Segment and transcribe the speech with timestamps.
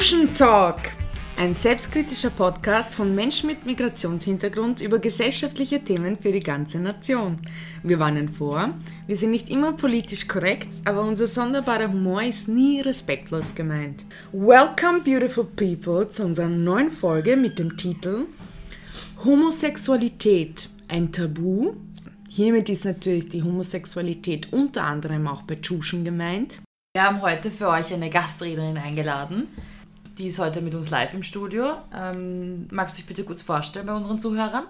[0.00, 0.78] Schuschen Talk,
[1.36, 7.36] ein selbstkritischer Podcast von Menschen mit Migrationshintergrund über gesellschaftliche Themen für die ganze Nation.
[7.82, 8.70] Wir warnen vor,
[9.06, 14.06] wir sind nicht immer politisch korrekt, aber unser sonderbarer Humor ist nie respektlos gemeint.
[14.32, 18.24] Welcome, beautiful people, zu unserer neuen Folge mit dem Titel
[19.22, 21.74] Homosexualität, ein Tabu?
[22.26, 26.62] Hiermit ist natürlich die Homosexualität unter anderem auch bei Tschuschen gemeint.
[26.96, 29.46] Wir haben heute für euch eine Gastrednerin eingeladen.
[30.20, 31.78] Die ist heute mit uns live im Studio.
[31.94, 34.64] Ähm, magst du dich bitte kurz vorstellen bei unseren Zuhörern?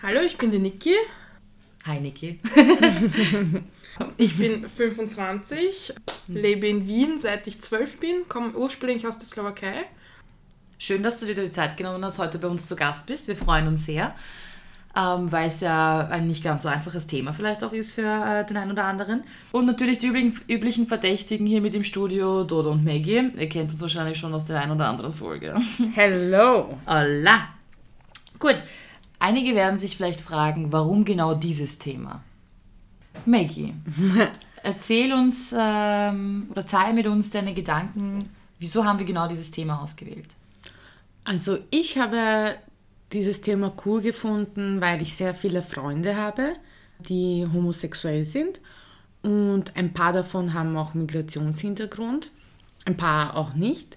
[0.00, 0.94] Hallo, ich bin die Niki.
[1.84, 2.38] Hi Niki.
[4.16, 5.92] ich bin 25,
[6.28, 9.86] lebe in Wien seit ich 12 bin, komme ursprünglich aus der Slowakei.
[10.78, 13.26] Schön, dass du dir die Zeit genommen hast, heute bei uns zu Gast bist.
[13.26, 14.14] Wir freuen uns sehr
[14.94, 18.44] ähm, weil es ja ein nicht ganz so einfaches Thema vielleicht auch ist für äh,
[18.44, 19.24] den einen oder anderen.
[19.50, 23.30] Und natürlich die üblichen, üblichen Verdächtigen hier mit im Studio, Dodo und Maggie.
[23.38, 25.54] Ihr kennt uns wahrscheinlich schon aus der einen oder anderen Folge.
[25.94, 26.78] Hello!
[26.86, 27.48] Hola!
[28.38, 28.56] Gut,
[29.18, 32.22] einige werden sich vielleicht fragen, warum genau dieses Thema?
[33.24, 33.74] Maggie,
[34.62, 39.80] erzähl uns ähm, oder teile mit uns deine Gedanken, wieso haben wir genau dieses Thema
[39.80, 40.34] ausgewählt?
[41.24, 42.56] Also ich habe
[43.12, 46.56] dieses Thema cool gefunden, weil ich sehr viele Freunde habe,
[46.98, 48.60] die homosexuell sind.
[49.22, 52.30] Und ein paar davon haben auch Migrationshintergrund,
[52.84, 53.96] ein paar auch nicht.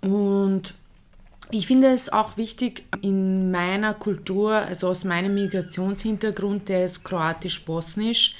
[0.00, 0.74] Und
[1.50, 8.36] ich finde es auch wichtig, in meiner Kultur, also aus meinem Migrationshintergrund, der ist kroatisch-bosnisch,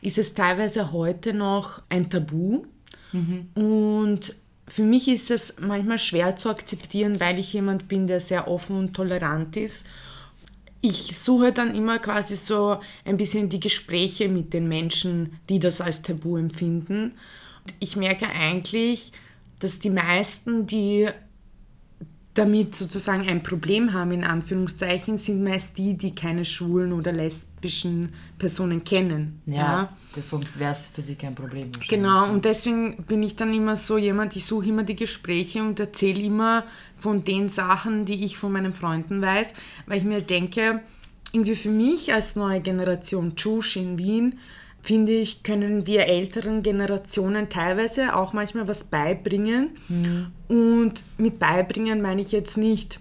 [0.00, 2.64] ist es teilweise heute noch ein Tabu.
[3.12, 3.48] Mhm.
[3.54, 4.34] Und
[4.68, 8.76] für mich ist es manchmal schwer zu akzeptieren, weil ich jemand bin, der sehr offen
[8.76, 9.86] und tolerant ist.
[10.80, 15.80] Ich suche dann immer quasi so ein bisschen die Gespräche mit den Menschen, die das
[15.80, 17.12] als Tabu empfinden.
[17.64, 19.12] Und ich merke eigentlich,
[19.60, 21.08] dass die meisten, die
[22.36, 28.12] damit sozusagen ein Problem haben, in Anführungszeichen, sind meist die, die keine schwulen oder lesbischen
[28.36, 29.40] Personen kennen.
[29.46, 30.22] Ja, ja.
[30.22, 31.70] sonst wäre es für sie kein Problem.
[31.88, 35.80] Genau, und deswegen bin ich dann immer so jemand, ich suche immer die Gespräche und
[35.80, 36.64] erzähle immer
[36.98, 39.54] von den Sachen, die ich von meinen Freunden weiß,
[39.86, 40.82] weil ich mir denke,
[41.32, 44.38] irgendwie für mich als neue Generation Tschusch in Wien,
[44.86, 49.70] finde ich, können wir älteren Generationen teilweise auch manchmal was beibringen.
[49.88, 50.26] Mhm.
[50.48, 53.00] Und mit beibringen meine ich jetzt nicht,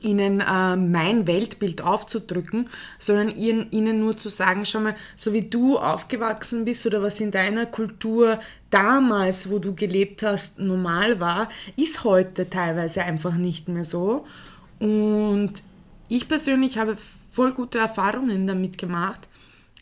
[0.00, 5.42] ihnen äh, mein Weltbild aufzudrücken, sondern ihnen, ihnen nur zu sagen, schau mal, so wie
[5.42, 11.50] du aufgewachsen bist oder was in deiner Kultur damals, wo du gelebt hast, normal war,
[11.76, 14.24] ist heute teilweise einfach nicht mehr so.
[14.78, 15.52] Und
[16.08, 16.96] ich persönlich habe
[17.30, 19.28] voll gute Erfahrungen damit gemacht,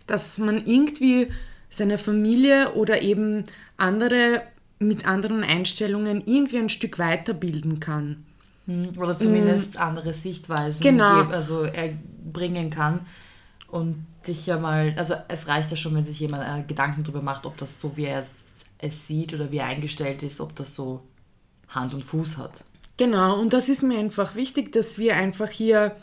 [0.08, 1.28] dass man irgendwie
[1.70, 3.44] seine Familie oder eben
[3.76, 4.42] andere
[4.80, 8.24] mit anderen Einstellungen irgendwie ein Stück weiterbilden kann.
[8.66, 9.80] Hm, oder zumindest mhm.
[9.80, 11.24] andere Sichtweisen genau.
[11.24, 13.06] also erbringen kann.
[13.68, 17.22] Und sich ja mal, also es reicht ja schon, wenn sich jemand äh, Gedanken darüber
[17.22, 18.24] macht, ob das so, wie er
[18.78, 21.02] es sieht oder wie er eingestellt ist, ob das so
[21.68, 22.64] Hand und Fuß hat.
[22.96, 25.96] Genau, und das ist mir einfach wichtig, dass wir einfach hier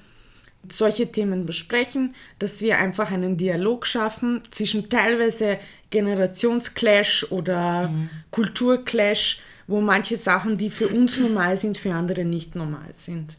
[0.72, 5.60] solche Themen besprechen, dass wir einfach einen Dialog schaffen zwischen teilweise
[5.90, 8.10] Generationsclash oder mhm.
[8.32, 13.38] Kulturclash, wo manche Sachen, die für uns normal sind, für andere nicht normal sind.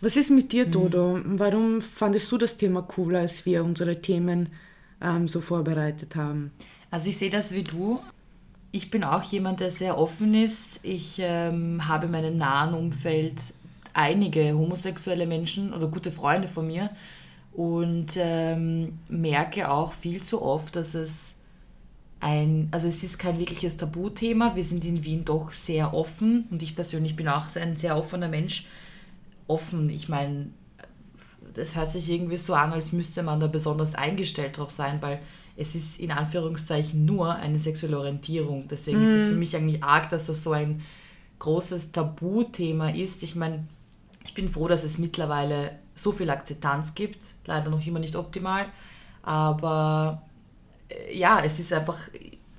[0.00, 0.70] Was ist mit dir, mhm.
[0.72, 1.20] Dodo?
[1.24, 4.48] Warum fandest du das Thema cool, als wir unsere Themen
[5.00, 6.52] ähm, so vorbereitet haben?
[6.90, 8.00] Also ich sehe das wie du.
[8.72, 10.80] Ich bin auch jemand, der sehr offen ist.
[10.82, 13.36] Ich ähm, habe in meinem nahen Umfeld
[13.94, 16.90] einige homosexuelle Menschen oder gute Freunde von mir
[17.52, 21.42] und ähm, merke auch viel zu oft, dass es
[22.20, 24.54] ein, also es ist kein wirkliches Tabuthema.
[24.54, 28.28] Wir sind in Wien doch sehr offen und ich persönlich bin auch ein sehr offener
[28.28, 28.68] Mensch.
[29.48, 30.50] Offen, ich meine,
[31.54, 35.20] das hört sich irgendwie so an, als müsste man da besonders eingestellt drauf sein, weil
[35.56, 38.68] es ist in Anführungszeichen nur eine sexuelle Orientierung.
[38.68, 39.04] Deswegen mm.
[39.04, 39.38] ist es für mhm.
[39.38, 40.82] mich eigentlich arg, dass das so ein
[41.40, 43.22] großes Tabuthema ist.
[43.22, 43.66] Ich meine,
[44.24, 47.26] ich bin froh, dass es mittlerweile so viel Akzeptanz gibt.
[47.46, 48.66] Leider noch immer nicht optimal.
[49.22, 50.22] Aber
[50.88, 51.98] äh, ja, es ist einfach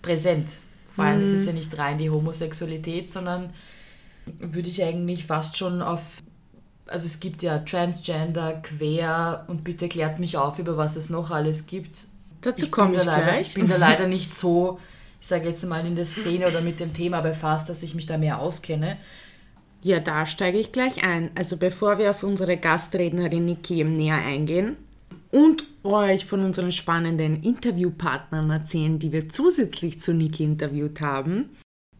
[0.01, 0.57] präsent.
[0.95, 1.25] Vor allem, mhm.
[1.25, 3.53] es ist ja nicht rein die Homosexualität, sondern
[4.25, 6.21] würde ich eigentlich fast schon auf.
[6.85, 11.31] Also es gibt ja Transgender, Quer und bitte klärt mich auf, über was es noch
[11.31, 12.05] alles gibt.
[12.41, 13.47] Dazu komme ich leider, gleich.
[13.47, 14.79] Ich bin da leider nicht so,
[15.19, 18.05] ich sage jetzt mal, in der Szene oder mit dem Thema befasst, dass ich mich
[18.05, 18.97] da mehr auskenne.
[19.83, 21.29] Ja, da steige ich gleich ein.
[21.35, 24.77] Also bevor wir auf unsere Gastrednerin Niki näher eingehen
[25.29, 31.49] und euch von unseren spannenden Interviewpartnern erzählen, die wir zusätzlich zu Niki interviewt haben,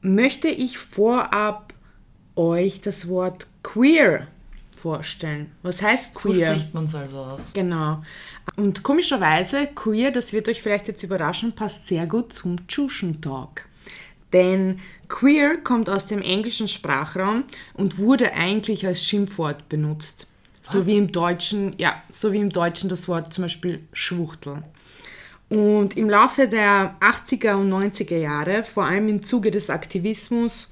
[0.02, 1.74] möchte ich vorab
[2.38, 4.28] euch das Wort queer
[4.78, 5.52] vorstellen.
[5.62, 6.54] Was heißt queer?
[6.54, 7.52] So spricht man es also aus.
[7.54, 8.02] Genau.
[8.56, 13.66] Und komischerweise, queer, das wird euch vielleicht jetzt überraschen, passt sehr gut zum Tschuschen Talk.
[14.34, 17.44] Denn queer kommt aus dem englischen Sprachraum
[17.76, 20.28] und wurde eigentlich als Schimpfwort benutzt.
[20.62, 20.88] So Was?
[20.88, 24.64] wie im Deutschen, ja, so wie im Deutschen das Wort zum Beispiel Schwuchtel.
[25.50, 30.72] Und im Laufe der 80er und 90er Jahre, vor allem im Zuge des Aktivismus,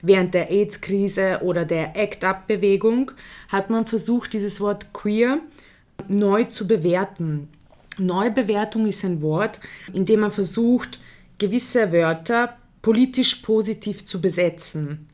[0.00, 3.10] während der AIDS-Krise oder der ACT-UP-Bewegung,
[3.48, 5.40] hat man versucht, dieses Wort queer
[6.08, 7.48] neu zu bewerten.
[7.98, 9.60] Neubewertung ist ein Wort,
[9.92, 11.00] in dem man versucht,
[11.38, 15.08] gewisse Wörter politisch positiv zu besetzen.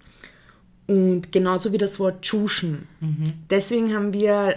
[0.88, 2.88] Und genauso wie das Wort Tschuschen.
[3.48, 4.56] Deswegen haben wir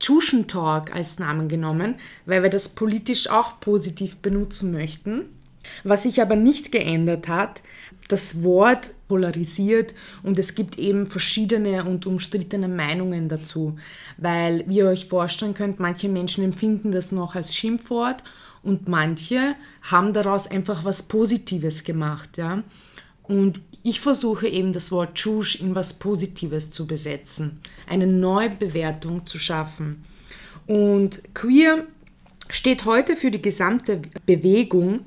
[0.00, 5.26] Tschuschen Talk als Namen genommen, weil wir das politisch auch positiv benutzen möchten.
[5.84, 7.60] Was sich aber nicht geändert hat,
[8.08, 9.92] das Wort polarisiert
[10.22, 13.76] und es gibt eben verschiedene und umstrittene Meinungen dazu,
[14.16, 18.24] weil wie ihr euch vorstellen könnt, manche Menschen empfinden das noch als Schimpfwort
[18.68, 22.62] und manche haben daraus einfach was Positives gemacht, ja.
[23.22, 29.38] Und ich versuche eben das Wort Tschusch in was Positives zu besetzen, eine Neubewertung zu
[29.38, 30.04] schaffen.
[30.66, 31.86] Und queer
[32.50, 35.06] steht heute für die gesamte Bewegung,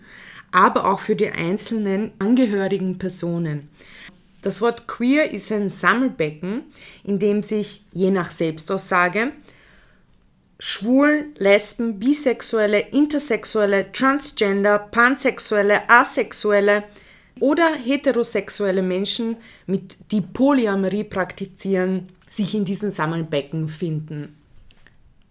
[0.51, 3.69] aber auch für die einzelnen angehörigen Personen.
[4.41, 6.63] Das Wort queer ist ein Sammelbecken,
[7.03, 9.33] in dem sich je nach Selbstaussage
[10.63, 16.83] Schwulen, Lesben, Bisexuelle, Intersexuelle, Transgender, Pansexuelle, Asexuelle
[17.39, 24.35] oder heterosexuelle Menschen, mit, die Polyamorie praktizieren, sich in diesem Sammelbecken finden.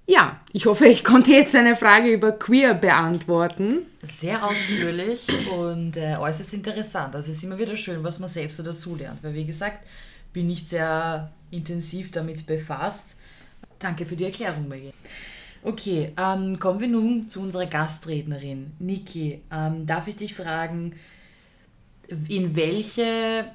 [0.08, 3.86] Ja, ich hoffe, ich konnte jetzt eine Frage über queer beantworten.
[4.02, 7.14] Sehr ausführlich und äh, äußerst interessant.
[7.14, 9.22] Also es ist immer wieder schön, was man selbst so dazulernt.
[9.22, 9.86] Weil wie gesagt,
[10.32, 13.14] bin nicht sehr intensiv damit befasst.
[13.80, 14.92] Danke für die Erklärung, Maggie.
[15.62, 18.72] Okay, ähm, kommen wir nun zu unserer Gastrednerin.
[18.78, 20.94] Niki, ähm, darf ich dich fragen,
[22.28, 23.50] in welche,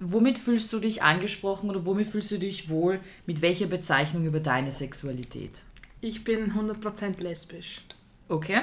[0.00, 4.40] womit fühlst du dich angesprochen oder womit fühlst du dich wohl, mit welcher Bezeichnung über
[4.40, 5.62] deine Sexualität?
[6.00, 7.82] Ich bin 100% lesbisch.
[8.28, 8.62] Okay.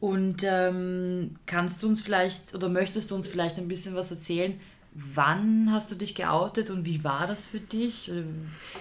[0.00, 4.60] Und ähm, kannst du uns vielleicht oder möchtest du uns vielleicht ein bisschen was erzählen?
[4.98, 8.10] Wann hast du dich geoutet und wie war das für dich?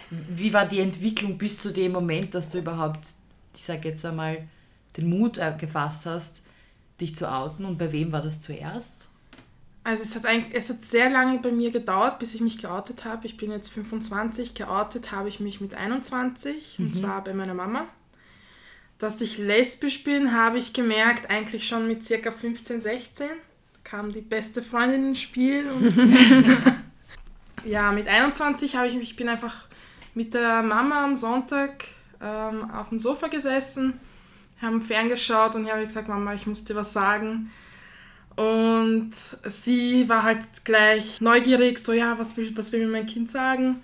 [0.09, 3.09] Wie war die Entwicklung bis zu dem Moment, dass du überhaupt,
[3.53, 4.47] ich sage jetzt einmal,
[4.95, 6.45] den Mut äh, gefasst hast,
[7.01, 9.09] dich zu outen und bei wem war das zuerst?
[9.83, 13.03] Also es hat, eigentlich, es hat sehr lange bei mir gedauert, bis ich mich geoutet
[13.03, 13.27] habe.
[13.27, 17.87] Ich bin jetzt 25, geoutet habe ich mich mit 21 und zwar bei meiner Mama.
[18.99, 23.27] Dass ich lesbisch bin, habe ich gemerkt eigentlich schon mit circa 15, 16.
[23.85, 25.69] Kam die beste Freundin ins Spiel.
[25.69, 25.93] Und
[27.63, 29.65] ja, mit 21 habe ich mich, ich bin einfach
[30.15, 31.85] mit der Mama am Sonntag
[32.19, 33.93] ähm, auf dem Sofa gesessen,
[34.61, 37.51] haben ferngeschaut und ich habe gesagt, Mama, ich muss dir was sagen.
[38.35, 39.11] Und
[39.43, 43.81] sie war halt gleich neugierig, so ja, was will, was will mir mein Kind sagen?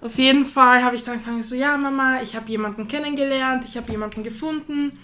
[0.00, 3.76] Auf jeden Fall habe ich dann angefangen, so ja, Mama, ich habe jemanden kennengelernt, ich
[3.76, 4.98] habe jemanden gefunden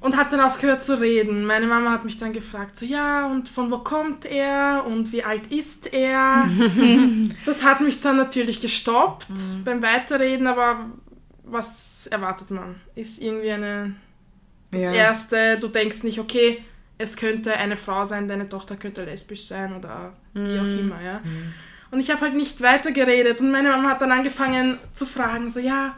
[0.00, 1.44] und habe dann aufgehört zu reden.
[1.46, 5.24] Meine Mama hat mich dann gefragt, so ja, und von wo kommt er und wie
[5.24, 6.48] alt ist er?
[7.46, 9.26] das hat mich dann natürlich gestoppt
[9.64, 10.86] beim Weiterreden, aber
[11.44, 12.76] was erwartet man?
[12.94, 13.94] Ist irgendwie eine
[14.70, 14.92] das Ja.
[14.92, 16.62] erste, du denkst nicht, okay,
[16.98, 21.20] es könnte eine Frau sein, deine Tochter könnte lesbisch sein oder wie auch immer, ja.
[21.90, 25.60] Und ich habe halt nicht weitergeredet und meine Mama hat dann angefangen zu fragen, so
[25.60, 25.94] ja,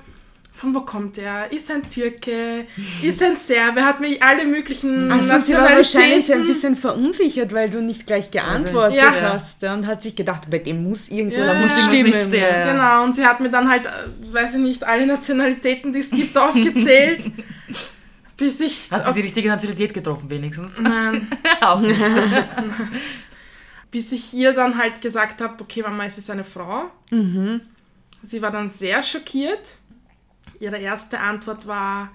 [0.59, 1.51] von wo kommt er?
[1.53, 2.67] Ist er ein Türke?
[3.03, 3.85] Ist er ein Serbe?
[3.85, 8.07] Hat mir alle möglichen Also sie war wahrscheinlich ein Nationalitäten- bisschen verunsichert, weil du nicht
[8.07, 9.13] gleich geantwortet Ja.
[9.35, 11.61] hast ja, und hat sich gedacht, bei dem muss irgendwas Ja.
[11.61, 12.05] Muss stimmen.
[12.11, 12.35] nicht stimmen.
[12.43, 12.73] ja.
[12.73, 16.11] Genau, und sie hat mir dann halt, äh, weiß ich nicht, alle Nationalitäten, die es
[16.11, 17.31] gibt, aufgezählt.
[18.37, 18.91] bis ich.
[18.91, 20.79] Hat sie die richtige Nationalität getroffen, wenigstens?
[20.81, 21.29] Nein.
[21.61, 22.01] Auch nicht.
[23.91, 26.91] bis ich ihr dann halt gesagt habe, okay, Mama, es ist eine Frau.
[28.23, 29.78] Sie war dann sehr schockiert.
[30.61, 32.11] Ihre erste Antwort war,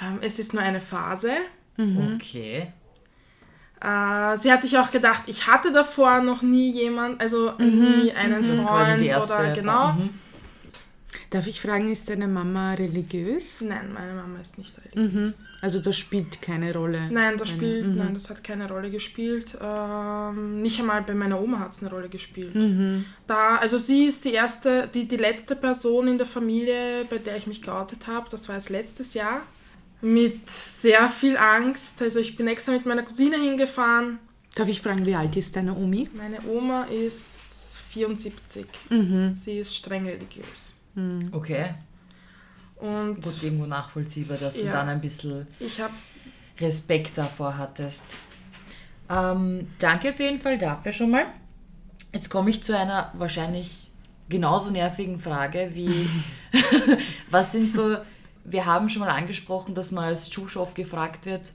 [0.00, 1.32] ähm, es ist nur eine Phase.
[2.14, 2.72] Okay.
[3.80, 8.48] Äh, sie hat sich auch gedacht, ich hatte davor noch nie jemand, also nie einen
[8.48, 9.92] Das Freund quasi die erste oder genau.
[9.92, 10.10] Mhm.
[11.30, 13.62] Darf ich fragen, ist deine Mama religiös?
[13.62, 15.34] Nein, meine Mama ist nicht religiös.
[15.62, 17.08] Also das spielt keine Rolle.
[17.08, 19.56] Nein, das spielt, nein, das hat keine Rolle gespielt.
[19.62, 22.52] Ähm, nicht einmal bei meiner Oma hat es eine Rolle gespielt.
[23.28, 27.36] Da, also sie ist die erste, die, die letzte Person in der Familie, bei der
[27.36, 28.28] ich mich geoutet habe.
[28.28, 29.42] Das war erst letztes Jahr.
[30.00, 32.02] Mit sehr viel Angst.
[32.02, 34.18] Also ich bin extra mit meiner Cousine hingefahren.
[34.56, 36.10] Darf ich fragen, wie alt ist deine Omi?
[36.12, 38.66] Meine Oma ist 74.
[39.34, 40.74] Sie ist streng religiös.
[41.30, 41.66] Okay.
[42.82, 44.72] Und Gut, irgendwo nachvollziehbar, dass du Ja.
[44.72, 45.46] dann ein bisschen
[46.58, 48.18] Respekt davor hattest.
[49.08, 51.26] Ähm, danke auf jeden Fall dafür schon mal.
[52.12, 53.88] Jetzt komme ich zu einer wahrscheinlich
[54.28, 56.08] genauso nervigen Frage wie,
[57.30, 57.98] was sind so,
[58.44, 61.52] wir haben schon mal angesprochen, dass man als Schusch oft gefragt wird,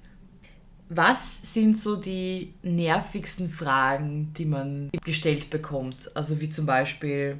[0.89, 6.09] was sind so die nervigsten Fragen, die man gestellt bekommt?
[6.15, 7.37] Also wie zum Beispiel,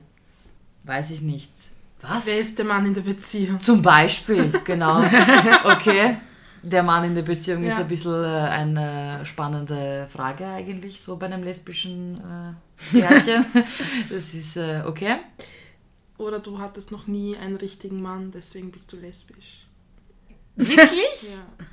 [0.83, 1.51] weiß ich nicht,
[2.01, 2.27] was?
[2.27, 3.59] wer ist der Mann in der Beziehung?
[3.59, 5.01] Zum Beispiel, genau.
[5.63, 6.17] Okay.
[6.63, 7.81] Der Mann in der Beziehung ist Ja.
[7.81, 13.45] ein bisschen äh, eine spannende Frage eigentlich, so bei einem lesbischen äh, Pärchen.
[14.09, 15.17] das ist äh, okay.
[16.17, 19.67] Oder du hattest noch nie einen richtigen Mann, deswegen bist du lesbisch.
[20.55, 21.35] Wirklich?
[21.35, 21.65] Ja.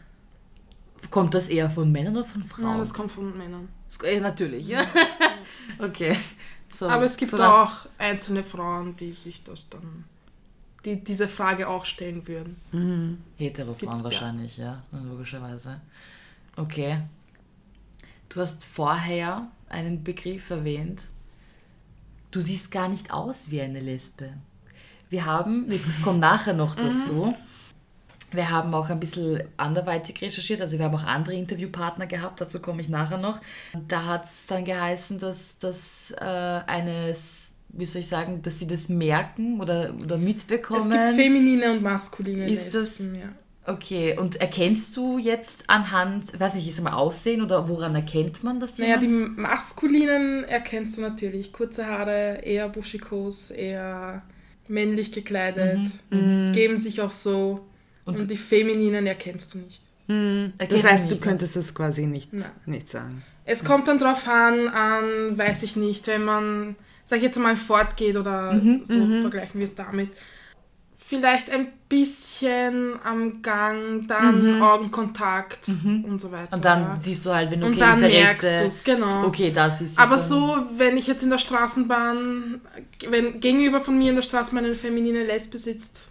[1.11, 2.64] Kommt das eher von Männern oder von Frauen?
[2.66, 3.69] Nein, das kommt von Männern.
[4.02, 4.83] äh, natürlich, ja.
[5.78, 6.16] okay.
[6.71, 10.04] So, Aber es gibt so auch einzelne Frauen, die sich das dann,
[10.85, 13.23] die diese Frage auch stellen würden.
[13.37, 14.05] Hetero-Frauen Gibt's, ja.
[14.05, 15.81] wahrscheinlich, ja, logischerweise.
[16.57, 17.00] Okay.
[18.29, 21.03] Du hast vorher einen Begriff erwähnt.
[22.31, 24.33] Du siehst gar nicht aus wie eine Lesbe.
[25.09, 27.35] Wir haben, wir kommen nachher noch dazu,
[28.35, 32.61] wir haben auch ein bisschen anderweitig recherchiert, also wir haben auch andere Interviewpartner gehabt, dazu
[32.61, 33.41] komme ich nachher noch.
[33.87, 36.25] Da hat es dann geheißen, dass das äh,
[36.67, 40.81] eines, wie soll ich sagen, dass sie das merken oder, oder mitbekommen.
[40.81, 43.28] Es gibt feminine und maskuline Ist das- Lesben, ja.
[43.66, 48.61] Okay, und erkennst du jetzt anhand, weiß ich, ist mal Aussehen oder woran erkennt man
[48.61, 51.50] das Naja, die maskulinen erkennst du natürlich.
[51.50, 54.21] Kurze Haare, eher buschikos, eher
[54.69, 55.78] männlich gekleidet,
[56.11, 57.64] geben sich auch so.
[58.04, 59.81] Und- Und, die femininen erkennst du nicht.
[60.09, 62.45] Erkennt Das heißt, du könntest es quasi nicht, Nein.
[62.66, 63.23] nicht sagen.
[63.47, 67.56] Es kommt dann drauf an, an, weiß ich nicht, wenn man, sag ich jetzt mal,
[67.56, 70.11] fortgeht oder Mhm, so, vergleichen wir es damit.
[70.96, 76.49] Vielleicht ein bisschen am Gang, dann Augenkontakt und so weiter.
[76.49, 76.54] Mhm.
[76.54, 78.62] Und dann siehst du halt, wenn du und okay, dann merkst Interesse.
[78.62, 79.26] du es, genau.
[79.26, 82.61] Okay, das ist Aber dann, so, wenn ich jetzt in der Straßenbahn,
[83.11, 86.08] wenn gegenüber von mir in der Straßenbahn eine feminine Lesbe sitzt,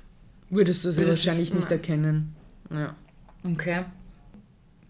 [0.51, 1.79] Würdest du sie Würdest wahrscheinlich nicht nein.
[1.79, 2.35] erkennen.
[2.69, 2.95] Ja.
[3.43, 3.85] Okay.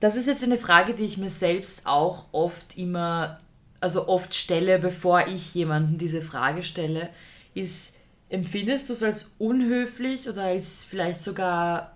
[0.01, 3.39] Das ist jetzt eine Frage, die ich mir selbst auch oft immer,
[3.84, 7.10] also oft stelle, bevor ich jemanden diese Frage stelle,
[7.54, 7.98] ist,
[8.30, 11.94] empfindest du es als unhöflich oder als vielleicht sogar,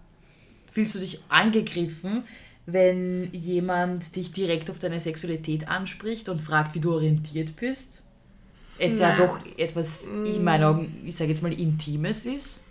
[0.71, 2.23] fühlst du dich angegriffen,
[2.65, 8.01] wenn jemand dich direkt auf deine Sexualität anspricht und fragt, wie du orientiert bist?
[8.77, 9.17] Es ja Nein.
[9.19, 12.63] doch etwas, in meinen Augen, ich sage jetzt mal, Intimes ist.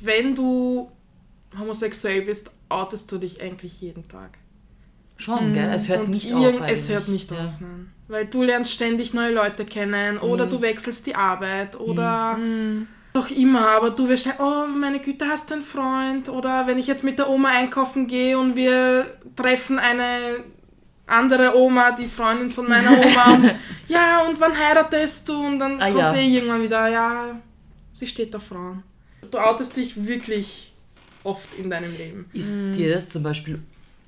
[0.00, 0.90] wenn du
[1.58, 4.38] homosexuell bist, outest du dich eigentlich jeden Tag.
[5.18, 5.70] Schon, gell?
[5.72, 6.54] Es hört Und nicht auf.
[6.54, 6.88] Es eigentlich.
[6.88, 7.46] hört nicht Ja.
[7.46, 7.92] auf, nein.
[8.08, 10.50] Weil du lernst ständig neue Leute kennen oder Mhm.
[10.50, 12.38] du wechselst die Arbeit oder
[13.12, 16.28] doch immer, aber du wirst oh meine Güte, hast du einen Freund?
[16.28, 20.08] Oder wenn ich jetzt mit der Oma einkaufen gehe und wir treffen eine
[21.06, 23.50] andere Oma, die Freundin von meiner Oma und
[23.88, 25.34] ja, und wann heiratest du?
[25.46, 26.14] Und dann Ah, kommt ja.
[26.14, 27.40] sie irgendwann wieder, ja,
[27.94, 28.82] sie steht auf Frauen.
[29.30, 30.72] Du outest dich wirklich
[31.24, 32.26] oft in deinem Leben.
[32.32, 33.58] Ist dir das zum Beispiel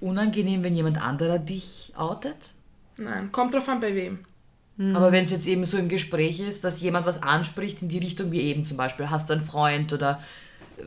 [0.00, 2.52] unangenehm, wenn jemand anderer dich outet?
[3.00, 4.18] Nein, kommt drauf an, bei wem.
[4.94, 7.98] Aber wenn es jetzt eben so im Gespräch ist, dass jemand was anspricht in die
[7.98, 10.22] Richtung wie eben zum Beispiel, hast du einen Freund oder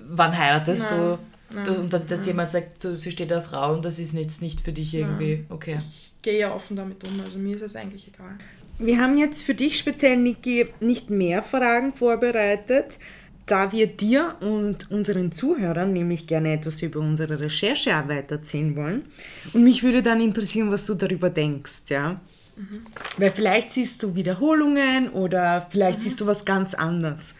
[0.07, 1.17] wann heiratest Nein,
[1.51, 1.63] du?
[1.63, 1.79] du?
[1.79, 4.61] Und dann, dass jemand sagt, du, sie steht auf Frau und das ist jetzt nicht
[4.61, 5.77] für dich irgendwie okay.
[5.79, 8.35] Ich gehe ja offen damit um, also mir ist es eigentlich egal.
[8.79, 12.97] Wir haben jetzt für dich speziell, Niki, nicht mehr Fragen vorbereitet,
[13.45, 19.03] da wir dir und unseren Zuhörern nämlich gerne etwas über unsere Recherchearbeit erzählen wollen.
[19.53, 22.21] Und mich würde dann interessieren, was du darüber denkst, ja?
[23.17, 27.33] Weil vielleicht siehst du Wiederholungen oder vielleicht siehst du was ganz anderes.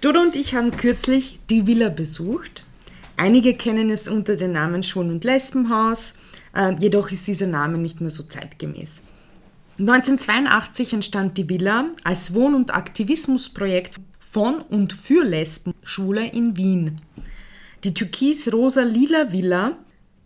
[0.00, 2.64] Dodo und ich haben kürzlich die Villa besucht.
[3.16, 6.14] Einige kennen es unter dem Namen Schwul- und Lesbenhaus,
[6.54, 9.02] äh, jedoch ist dieser Name nicht mehr so zeitgemäß.
[9.78, 13.96] 1982 entstand die Villa als Wohn- und Aktivismusprojekt
[14.30, 17.00] von und für Lesbenschule in Wien.
[17.82, 19.76] Die türkis-rosa-lila Villa,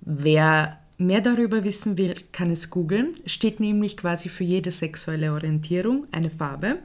[0.02, 6.06] wer mehr darüber wissen will, kann es googeln, steht nämlich quasi für jede sexuelle Orientierung
[6.12, 6.80] eine Farbe,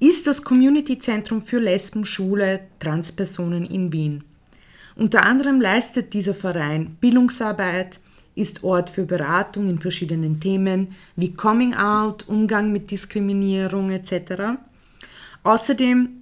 [0.00, 4.24] ist das Community-Zentrum für Lesben, Schwule, Transpersonen in Wien.
[4.96, 8.00] Unter anderem leistet dieser Verein Bildungsarbeit,
[8.34, 14.58] ist Ort für Beratung in verschiedenen Themen wie Coming Out, Umgang mit Diskriminierung etc.
[15.44, 16.21] Außerdem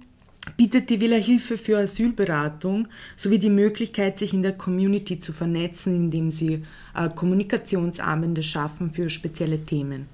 [0.57, 5.95] bietet die Villa Hilfe für Asylberatung sowie die Möglichkeit, sich in der Community zu vernetzen,
[5.95, 6.63] indem sie
[6.95, 10.07] äh, Kommunikationsabende schaffen für spezielle Themen.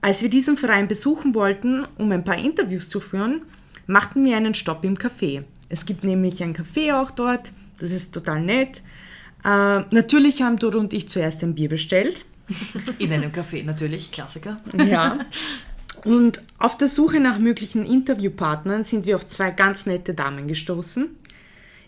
[0.00, 3.42] Als wir diesen Verein besuchen wollten, um ein paar Interviews zu führen,
[3.86, 5.42] machten wir einen Stopp im Café.
[5.68, 8.80] Es gibt nämlich ein Café auch dort, das ist total nett.
[9.44, 12.26] Äh, natürlich haben Doro und ich zuerst ein Bier bestellt.
[12.98, 14.58] In einem Café, natürlich, Klassiker.
[14.76, 15.18] Ja.
[16.04, 21.08] Und auf der Suche nach möglichen Interviewpartnern sind wir auf zwei ganz nette Damen gestoßen.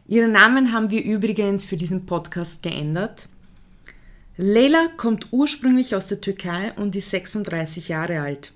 [0.09, 3.29] Ihre Namen haben wir übrigens für diesen Podcast geändert.
[4.37, 8.53] Leila kommt ursprünglich aus der Türkei und ist 36 Jahre alt.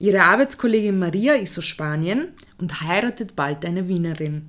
[0.00, 4.48] Ihre Arbeitskollegin Maria ist aus Spanien und heiratet bald eine Wienerin.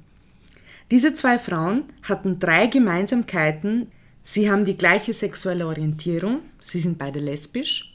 [0.92, 3.92] Diese zwei Frauen hatten drei Gemeinsamkeiten.
[4.24, 7.94] Sie haben die gleiche sexuelle Orientierung, sie sind beide lesbisch,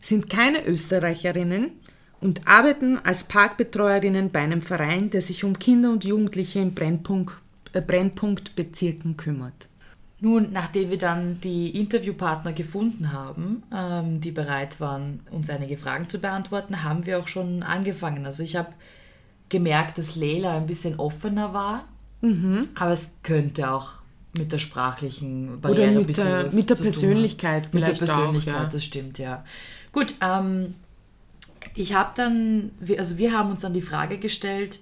[0.00, 1.72] sind keine Österreicherinnen
[2.22, 7.34] und arbeiten als Parkbetreuerinnen bei einem Verein, der sich um Kinder und Jugendliche in Brennpunkt,
[7.72, 9.68] äh, Brennpunktbezirken kümmert.
[10.20, 16.08] Nun, nachdem wir dann die Interviewpartner gefunden haben, ähm, die bereit waren, uns einige Fragen
[16.08, 18.24] zu beantworten, haben wir auch schon angefangen.
[18.24, 18.72] Also ich habe
[19.48, 21.88] gemerkt, dass Leila ein bisschen offener war,
[22.20, 22.68] mhm.
[22.76, 23.94] aber es könnte auch
[24.38, 28.68] mit der sprachlichen Barriere Oder mit, der, mit der Persönlichkeit Mit der Persönlichkeit, auch, ja.
[28.68, 29.44] das stimmt, ja.
[29.90, 30.74] Gut, ähm,
[31.74, 34.80] ich habe dann, also wir haben uns dann die Frage gestellt,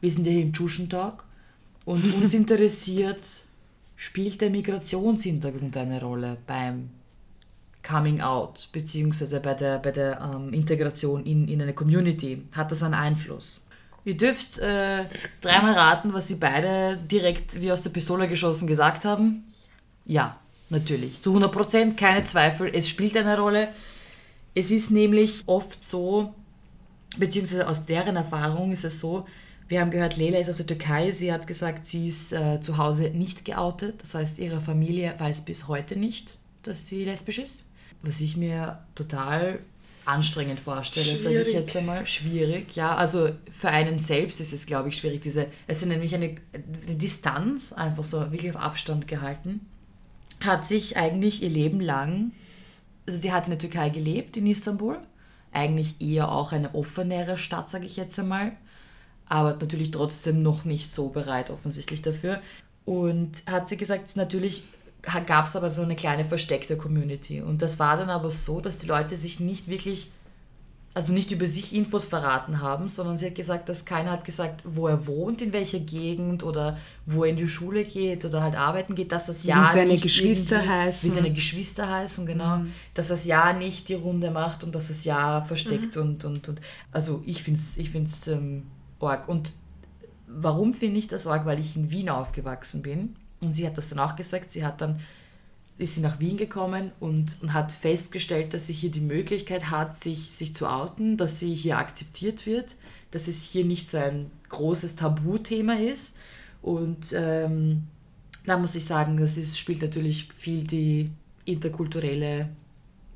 [0.00, 1.24] wir sind ja hier im Tuschentag
[1.84, 3.24] und uns interessiert,
[3.96, 6.90] spielt der Migrationshintergrund eine Rolle beim
[7.86, 12.42] Coming Out, beziehungsweise bei der, bei der ähm, Integration in, in eine Community?
[12.52, 13.64] Hat das einen Einfluss?
[14.04, 15.04] Ihr dürft äh,
[15.40, 19.44] dreimal raten, was sie beide direkt wie aus der Pistole geschossen gesagt haben.
[20.04, 20.38] Ja,
[20.70, 21.22] natürlich.
[21.22, 22.70] Zu 100 Prozent, keine Zweifel.
[22.72, 23.68] Es spielt eine Rolle.
[24.56, 26.34] Es ist nämlich oft so,
[27.18, 29.26] beziehungsweise aus deren Erfahrung ist es so,
[29.68, 31.12] wir haben gehört, Leila ist aus der Türkei.
[31.12, 34.00] Sie hat gesagt, sie ist äh, zu Hause nicht geoutet.
[34.00, 37.66] Das heißt, ihre Familie weiß bis heute nicht, dass sie lesbisch ist.
[38.02, 39.58] Was ich mir total
[40.04, 42.06] anstrengend vorstelle, sage ich jetzt einmal.
[42.06, 42.94] Schwierig, ja.
[42.94, 45.20] Also für einen selbst ist es, glaube ich, schwierig.
[45.20, 49.60] Diese, es ist nämlich eine, eine Distanz, einfach so wirklich auf Abstand gehalten.
[50.40, 52.30] Hat sich eigentlich ihr Leben lang
[53.06, 54.98] also sie hat in der Türkei gelebt, in Istanbul.
[55.52, 58.52] Eigentlich eher auch eine offenere Stadt, sage ich jetzt einmal.
[59.28, 62.40] Aber natürlich trotzdem noch nicht so bereit offensichtlich dafür.
[62.84, 64.64] Und hat sie gesagt, natürlich
[65.26, 67.40] gab es aber so eine kleine versteckte Community.
[67.40, 70.10] Und das war dann aber so, dass die Leute sich nicht wirklich
[70.96, 74.62] also nicht über sich Infos verraten haben, sondern sie hat gesagt, dass keiner hat gesagt,
[74.64, 78.56] wo er wohnt, in welcher Gegend oder wo er in die Schule geht oder halt
[78.56, 81.06] arbeiten geht, dass das ja wie seine Geschwister heißen.
[81.06, 82.60] Wie seine Geschwister heißen, genau.
[82.60, 82.72] Mhm.
[82.94, 86.02] Dass das ja nicht die Runde macht und dass das ja versteckt mhm.
[86.02, 86.60] und, und, und.
[86.92, 88.62] Also ich finde es ich find's, ähm,
[88.98, 89.28] arg.
[89.28, 89.52] Und
[90.26, 91.44] warum finde ich das arg?
[91.44, 93.16] Weil ich in Wien aufgewachsen bin.
[93.42, 95.00] Und sie hat das dann auch gesagt, sie hat dann
[95.78, 99.96] ist sie nach Wien gekommen und, und hat festgestellt, dass sie hier die Möglichkeit hat,
[99.96, 102.76] sich, sich zu outen, dass sie hier akzeptiert wird,
[103.10, 106.16] dass es hier nicht so ein großes Tabuthema ist.
[106.62, 107.84] Und ähm,
[108.46, 111.10] da muss ich sagen, das ist, spielt natürlich viel die
[111.44, 112.48] interkulturelle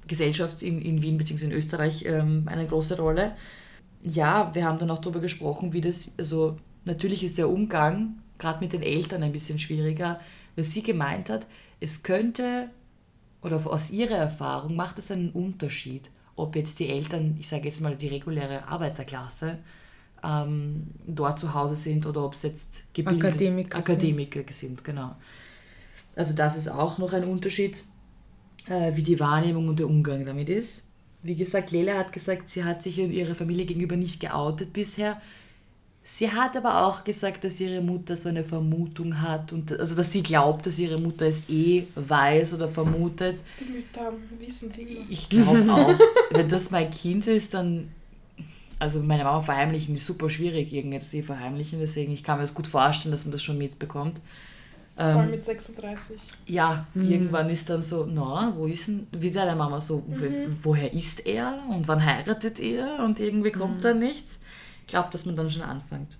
[0.07, 1.47] Gesellschaft in, in Wien bzw.
[1.47, 3.33] in Österreich ähm, eine große Rolle.
[4.03, 8.61] Ja, wir haben dann auch darüber gesprochen, wie das, also natürlich ist der Umgang gerade
[8.61, 10.21] mit den Eltern ein bisschen schwieriger,
[10.57, 11.47] weil sie gemeint hat,
[11.81, 12.69] es könnte,
[13.43, 17.81] oder aus ihrer Erfahrung macht es einen Unterschied, ob jetzt die Eltern, ich sage jetzt
[17.81, 19.59] mal die reguläre Arbeiterklasse,
[20.23, 24.55] ähm, dort zu Hause sind oder ob es jetzt Akademiker, Akademiker sind.
[24.55, 24.85] sind.
[24.85, 25.17] Genau.
[26.15, 27.83] Also das ist auch noch ein Unterschied,
[28.69, 30.93] äh, wie die Wahrnehmung und der Umgang damit ist.
[31.23, 35.21] Wie gesagt, Lela hat gesagt, sie hat sich und ihrer Familie gegenüber nicht geoutet bisher.
[36.13, 40.11] Sie hat aber auch gesagt, dass ihre Mutter so eine Vermutung hat und also dass
[40.11, 43.45] sie glaubt, dass ihre Mutter es eh weiß oder vermutet.
[43.61, 45.05] Die Mütter wissen sie eh.
[45.09, 45.95] Ich glaube auch.
[46.33, 47.93] Wenn das mein Kind ist, dann
[48.81, 52.55] also meine Mama verheimlichen ist super schwierig, irgendwie sie verheimlichen, deswegen ich kann mir das
[52.55, 54.21] gut vorstellen, dass man das schon mitbekommt.
[54.97, 56.19] Vor allem ähm, mit 36.
[56.47, 57.09] Ja, mhm.
[57.09, 60.57] irgendwann ist dann so, na, wo ist denn, wie deine Mama so, mhm.
[60.65, 63.83] woher ist er und wann heiratet er und irgendwie kommt mhm.
[63.83, 64.41] da nichts
[64.91, 66.19] glaube, dass man dann schon anfängt.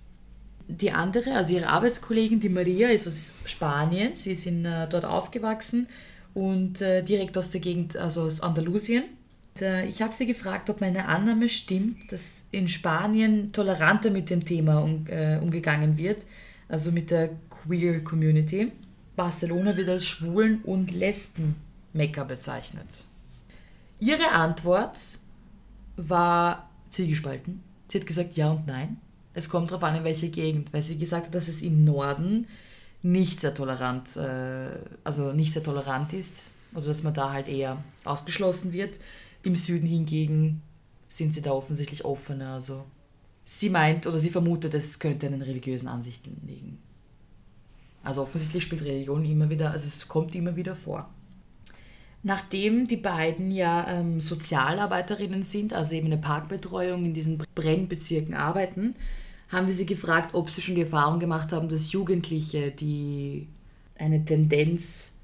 [0.67, 4.13] Die andere, also ihre Arbeitskollegin, die Maria, ist aus Spanien.
[4.15, 5.87] Sie ist in, äh, dort aufgewachsen
[6.33, 9.03] und äh, direkt aus der Gegend, also aus Andalusien.
[9.55, 14.29] Und, äh, ich habe sie gefragt, ob meine Annahme stimmt, dass in Spanien toleranter mit
[14.29, 16.25] dem Thema um, äh, umgegangen wird,
[16.69, 18.71] also mit der Queer Community.
[19.15, 23.03] Barcelona wird als Schwulen- und Lesben-Mekka bezeichnet.
[23.99, 24.97] Ihre Antwort
[25.97, 27.61] war zielgespalten.
[27.91, 29.01] Sie hat gesagt ja und nein.
[29.33, 32.47] Es kommt darauf an, in welche Gegend, weil sie gesagt hat, dass es im Norden
[33.01, 34.69] nicht sehr tolerant, äh,
[35.03, 38.97] also nicht sehr tolerant ist oder dass man da halt eher ausgeschlossen wird.
[39.43, 40.61] Im Süden hingegen
[41.09, 42.53] sind sie da offensichtlich offener.
[42.53, 42.85] Also
[43.43, 46.77] sie meint oder sie vermutet, es könnte an den religiösen Ansichten liegen.
[48.03, 51.09] Also offensichtlich spielt Religion immer wieder, also es kommt immer wieder vor.
[52.23, 58.95] Nachdem die beiden ja ähm, Sozialarbeiterinnen sind, also eben eine Parkbetreuung in diesen Brennbezirken arbeiten,
[59.49, 63.47] haben wir sie gefragt, ob sie schon die Erfahrung gemacht haben, dass Jugendliche, die
[63.97, 65.17] eine Tendenz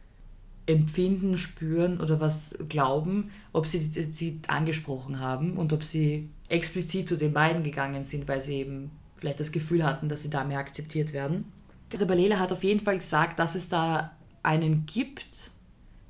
[0.65, 7.15] empfinden, spüren oder was glauben, ob sie sie angesprochen haben und ob sie explizit zu
[7.15, 10.60] den beiden gegangen sind, weil sie eben vielleicht das Gefühl hatten, dass sie da mehr
[10.60, 11.45] akzeptiert werden.
[11.91, 14.12] Der hat auf jeden Fall gesagt, dass es da
[14.43, 15.51] einen gibt,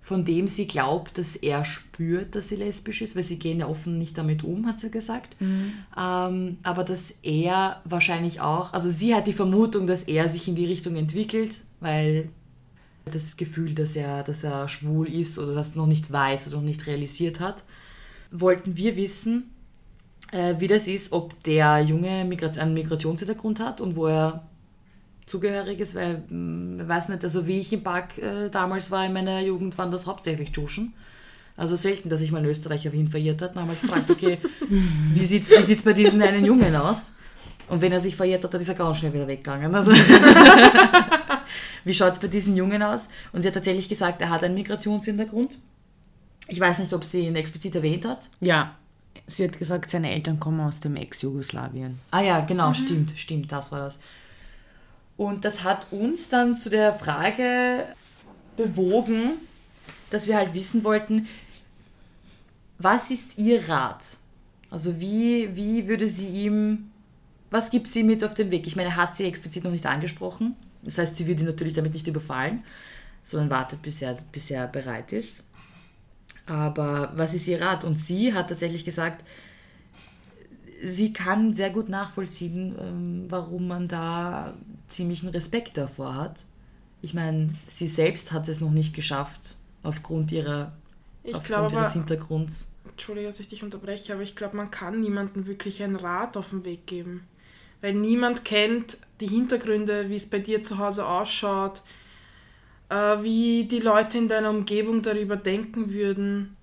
[0.08, 3.68] von dem sie glaubt, dass er spürt, dass sie lesbisch ist, weil sie gehen ja
[3.68, 5.36] offen nicht damit um, hat sie gesagt.
[5.42, 5.74] Mhm.
[6.00, 10.56] Ähm, aber dass er wahrscheinlich auch, also sie hat die Vermutung, dass er sich in
[10.56, 12.30] die Richtung entwickelt, weil
[13.04, 16.64] das Gefühl, dass er, dass er schwul ist oder das noch nicht weiß oder noch
[16.64, 17.66] nicht realisiert hat,
[18.32, 19.52] wollten wir wissen,
[20.32, 24.48] äh, wie das ist, ob der Junge Migrat einen Migrationshintergrund hat und wo er
[25.28, 29.06] zugehörig ist, weil, ich mm, weiß nicht, also wie ich im Park äh, damals war
[29.06, 30.94] in meiner Jugend, waren das hauptsächlich Duschen.
[31.56, 33.56] Also selten, dass ich mal einen Österreicher hin verirrt hat.
[33.56, 34.38] Dann haben wir gefragt, okay,
[35.14, 37.16] wie sieht es wie sieht's bei diesen einen Jungen aus?
[37.68, 39.74] Und wenn er sich verirrt hat, dann ist er ganz schnell wieder weggegangen.
[39.76, 39.92] Also
[41.84, 43.10] wie schaut es bei diesen Jungen aus?
[43.34, 45.58] Und sie hat tatsächlich gesagt, er hat einen Migrationshintergrund.
[46.48, 48.30] Ich weiß nicht, ob sie ihn explizit erwähnt hat.
[48.40, 48.76] Ja,
[49.26, 52.00] sie hat gesagt, seine Eltern kommen aus dem Ex-Jugoslawien.
[52.12, 52.76] Ah ja, genau, mhm.
[52.76, 54.00] stimmt, stimmt, das war das.
[55.18, 57.86] Und das hat uns dann zu der Frage
[58.56, 59.34] bewogen,
[60.10, 61.28] dass wir halt wissen wollten,
[62.78, 64.18] was ist ihr Rat?
[64.70, 66.92] Also wie, wie würde sie ihm,
[67.50, 68.68] was gibt sie mit auf den Weg?
[68.68, 70.56] Ich meine, hat sie explizit noch nicht angesprochen.
[70.84, 72.64] Das heißt, sie wird ihn natürlich damit nicht überfallen,
[73.24, 75.44] sondern wartet, bis er, bis er bereit ist.
[76.46, 77.84] Aber was ist ihr Rat?
[77.84, 79.26] Und sie hat tatsächlich gesagt,
[80.84, 84.54] sie kann sehr gut nachvollziehen, ähm, warum man da
[84.88, 86.46] ziemlichen Respekt davor hat.
[87.02, 90.74] Ich meine, sie selbst hat es noch nicht geschafft, aufgrund ihrer
[91.24, 92.74] ich aufgrund glaube, ihres Hintergrunds.
[92.90, 96.50] Entschuldige, dass ich dich unterbreche, aber ich glaube, man kann niemandem wirklich einen Rat auf
[96.50, 97.28] den Weg geben.
[97.82, 101.84] Weil niemand kennt die Hintergründe, wie es bei dir zu Hause ausschaut,
[102.90, 106.57] äh, wie die Leute in deiner Umgebung darüber denken würden.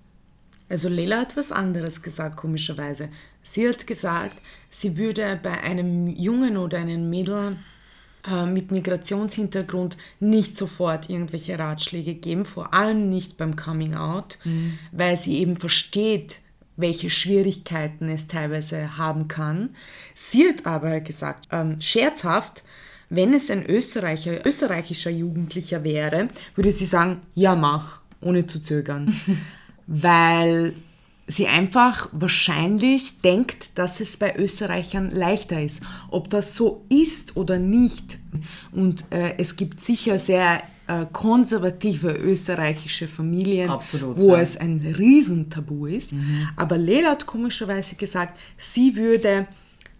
[0.67, 3.09] Also Lela hat was anderes gesagt, komischerweise.
[3.43, 4.37] Sie hat gesagt,
[4.69, 7.57] sie würde bei einem Jungen oder einem Mädel
[8.27, 14.79] äh, mit Migrationshintergrund nicht sofort irgendwelche Ratschläge geben, vor allem nicht beim Coming Out, mhm.
[14.91, 16.39] weil sie eben versteht,
[16.77, 19.69] welche Schwierigkeiten es teilweise haben kann.
[20.13, 22.63] Sie hat aber gesagt, ähm, scherzhaft,
[23.09, 29.15] wenn es ein Österreicher, österreichischer Jugendlicher wäre, würde sie sagen, ja mach, ohne zu zögern.
[29.87, 30.75] weil
[31.27, 35.81] sie einfach wahrscheinlich denkt, dass es bei Österreichern leichter ist.
[36.11, 38.17] Ob das so ist oder nicht.
[38.71, 44.41] Und äh, es gibt sicher sehr äh, konservative österreichische Familien, Absolut, wo ja.
[44.41, 46.13] es ein Riesentabu ist.
[46.13, 46.47] Mhm.
[46.55, 49.47] Aber Lela hat komischerweise gesagt, sie würde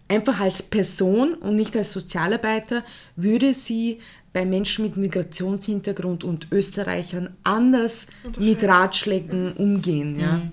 [0.08, 2.84] einfach als Person und nicht als Sozialarbeiter,
[3.16, 3.98] würde sie
[4.36, 8.06] bei Menschen mit Migrationshintergrund und Österreichern anders
[8.38, 10.20] mit Ratschlägen umgehen.
[10.20, 10.32] Ja.
[10.32, 10.52] Mhm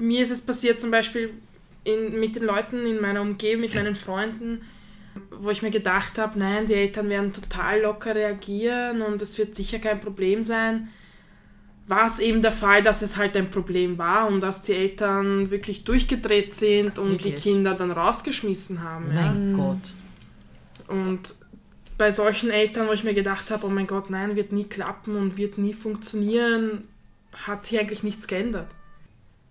[0.00, 1.30] mir ist es passiert zum Beispiel
[1.84, 4.62] in, mit den Leuten in meiner Umgebung, mit meinen Freunden,
[5.30, 9.54] wo ich mir gedacht habe, nein, die Eltern werden total locker reagieren und es wird
[9.54, 10.88] sicher kein Problem sein.
[11.86, 15.50] War es eben der Fall, dass es halt ein Problem war und dass die Eltern
[15.50, 17.34] wirklich durchgedreht sind und wirklich?
[17.34, 19.12] die Kinder dann rausgeschmissen haben.
[19.12, 19.56] Mein ja.
[19.56, 19.94] Gott.
[20.86, 21.34] Und
[22.00, 25.16] bei solchen Eltern, wo ich mir gedacht habe, oh mein Gott, nein, wird nie klappen
[25.16, 26.88] und wird nie funktionieren,
[27.46, 28.68] hat sich eigentlich nichts geändert.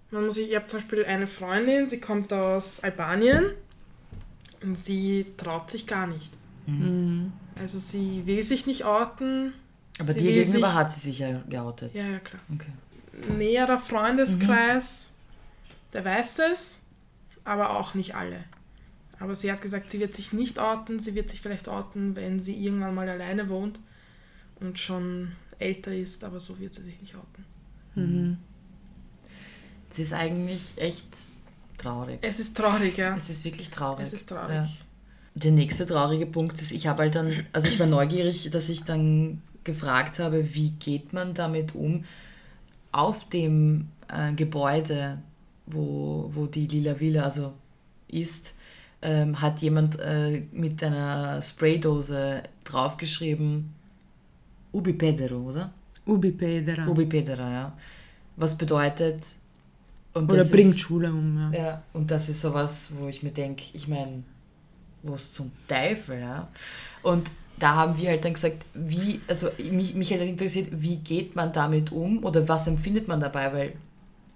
[0.09, 3.51] Man muss, ich habe zum Beispiel eine Freundin, sie kommt aus Albanien
[4.63, 6.31] und sie traut sich gar nicht.
[6.65, 7.33] Mhm.
[7.55, 9.53] Also sie will sich nicht outen.
[9.99, 11.93] Aber dir gegenüber sich, hat sie sich ja geoutet.
[11.93, 12.41] Ja, ja, klar.
[12.51, 13.31] Okay.
[13.37, 15.91] Näherer Freundeskreis, mhm.
[15.93, 16.81] der weiß es,
[17.43, 18.43] aber auch nicht alle.
[19.19, 22.39] Aber sie hat gesagt, sie wird sich nicht outen, sie wird sich vielleicht outen, wenn
[22.39, 23.79] sie irgendwann mal alleine wohnt
[24.59, 27.45] und schon älter ist, aber so wird sie sich nicht outen.
[27.95, 28.37] Mhm.
[29.89, 31.07] Es ist eigentlich echt
[31.77, 32.19] traurig.
[32.21, 33.15] Es ist traurig, ja.
[33.15, 34.05] Es ist wirklich traurig.
[34.05, 34.55] Es ist traurig.
[34.55, 34.69] Ja.
[35.35, 38.83] Der nächste traurige Punkt ist, ich habe halt dann, also ich war neugierig, dass ich
[38.83, 42.05] dann gefragt habe, wie geht man damit um
[42.91, 45.19] auf dem äh, Gebäude,
[45.65, 47.53] wo, wo die Lila Villa also
[48.07, 48.55] ist,
[49.01, 53.73] ähm, hat jemand äh, mit einer Spraydose draufgeschrieben,
[54.71, 55.71] Ubi Pedero, oder?
[56.05, 56.87] Ubi Pedera.
[56.87, 57.77] Ubi Pedera, ja.
[58.35, 59.25] Was bedeutet,
[60.13, 61.59] Oder bringt ist, Schule um, ja.
[61.59, 64.23] Ja, und das ist sowas, wo ich mir denke, ich meine,
[65.03, 66.47] was zum Teufel, ja.
[67.03, 71.35] Und da haben wir halt dann gesagt, wie, also mich, mich halt interessiert, wie geht
[71.35, 73.73] man damit um oder was empfindet man dabei, weil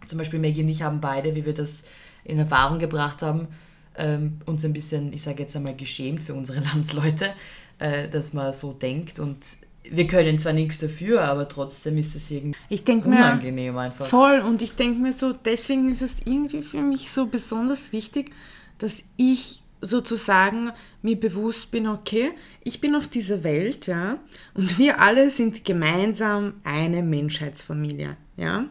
[0.05, 1.87] zum Beispiel Maggie und ich haben beide, wie wir das
[2.25, 3.47] in Erfahrung gebracht haben,
[3.95, 7.33] ähm, uns ein bisschen, ich sage jetzt einmal, geschämt für unsere Landsleute,
[7.79, 9.45] äh, dass man so denkt und
[9.89, 14.07] wir können zwar nichts dafür, aber trotzdem ist es irgendwie Ich denke mir, unangenehm einfach.
[14.07, 18.31] voll, und ich denke mir so, deswegen ist es irgendwie für mich so besonders wichtig,
[18.77, 22.31] dass ich sozusagen mir bewusst bin, okay,
[22.63, 24.17] ich bin auf dieser Welt, ja,
[24.53, 28.65] und wir alle sind gemeinsam eine Menschheitsfamilie, ja.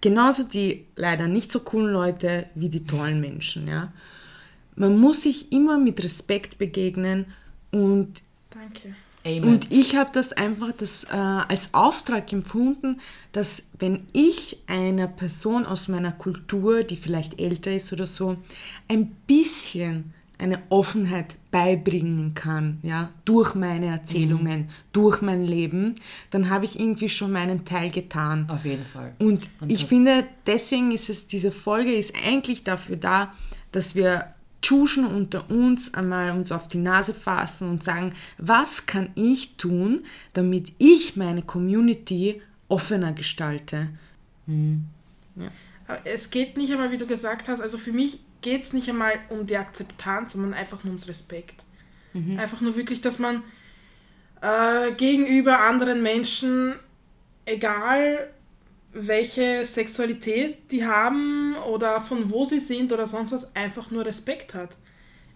[0.00, 3.92] Genauso die leider nicht so coolen Leute wie die tollen Menschen, ja.
[4.76, 7.26] Man muss sich immer mit Respekt begegnen
[7.70, 8.94] und Danke.
[9.24, 9.44] Amen.
[9.44, 13.00] und ich habe das einfach das, äh, als Auftrag empfunden,
[13.32, 18.36] dass wenn ich einer Person aus meiner Kultur, die vielleicht älter ist oder so,
[18.88, 25.94] ein bisschen eine Offenheit beibringen kann, ja, durch meine Erzählungen, durch mein Leben,
[26.30, 28.46] dann habe ich irgendwie schon meinen Teil getan.
[28.50, 29.14] Auf jeden Fall.
[29.20, 33.32] Und Und ich finde, deswegen ist es, diese Folge ist eigentlich dafür da,
[33.70, 34.34] dass wir
[34.64, 40.06] Tschuschen unter uns einmal uns auf die Nase fassen und sagen, was kann ich tun,
[40.32, 43.90] damit ich meine Community offener gestalte.
[45.86, 48.88] Aber es geht nicht einmal, wie du gesagt hast, also für mich geht es nicht
[48.88, 51.62] einmal um die Akzeptanz, sondern einfach nur ums Respekt.
[52.38, 53.42] Einfach nur wirklich, dass man
[54.40, 56.74] äh, gegenüber anderen Menschen,
[57.44, 58.30] egal
[58.94, 64.54] welche Sexualität die haben oder von wo sie sind oder sonst was, einfach nur Respekt
[64.54, 64.70] hat.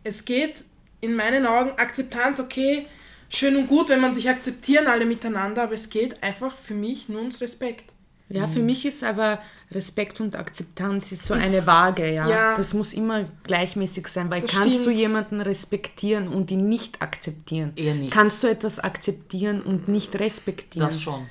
[0.05, 0.63] Es geht
[1.01, 2.87] in meinen Augen Akzeptanz, okay,
[3.29, 7.09] schön und gut, wenn man sich akzeptieren alle miteinander, aber es geht einfach für mich
[7.09, 7.85] nur ums Respekt.
[8.31, 9.39] Ja, für mich ist aber
[9.73, 12.29] Respekt und Akzeptanz ist so Ist- eine Waage, ja.
[12.29, 12.55] ja.
[12.55, 14.97] Das muss immer gleichmäßig sein, weil Das kannst du stimmt.
[14.99, 17.73] jemanden respektieren und ihn nicht akzeptieren?
[17.75, 18.13] Eher nicht.
[18.13, 20.91] Kannst du etwas akzeptieren und nicht respektieren?
[20.91, 21.27] Das schon.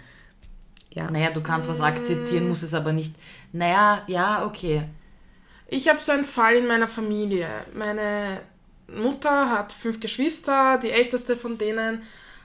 [0.97, 1.11] Ja.
[1.11, 3.15] Naja, du kannst was akzeptieren, musst es aber nicht.
[3.53, 4.83] Naja, ja, okay.
[5.67, 7.47] Ich habe so einen Fall in meiner Familie.
[7.73, 8.41] Meine
[8.87, 12.01] Mutter hat fünf Geschwister, die älteste von denen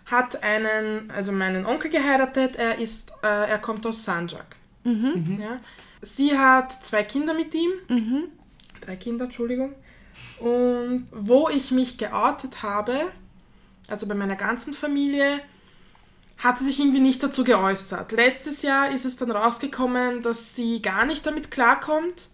[0.07, 2.57] hat einen, also meinen Onkel geheiratet.
[2.57, 4.57] Er ist, äh, er kommt aus Sanjak.
[5.41, 5.61] Ja.
[6.03, 7.71] Sie hat zwei Kinder mit ihm,
[8.81, 9.75] drei Kinder, Entschuldigung.
[10.41, 13.13] Und wo ich mich geoutet habe,
[13.89, 15.41] also bei meiner ganzen Familie,
[16.43, 18.13] hat sie sich irgendwie nicht dazu geäußert.
[18.13, 22.27] Letztes Jahr ist es dann rausgekommen, dass sie gar nicht damit klarkommt,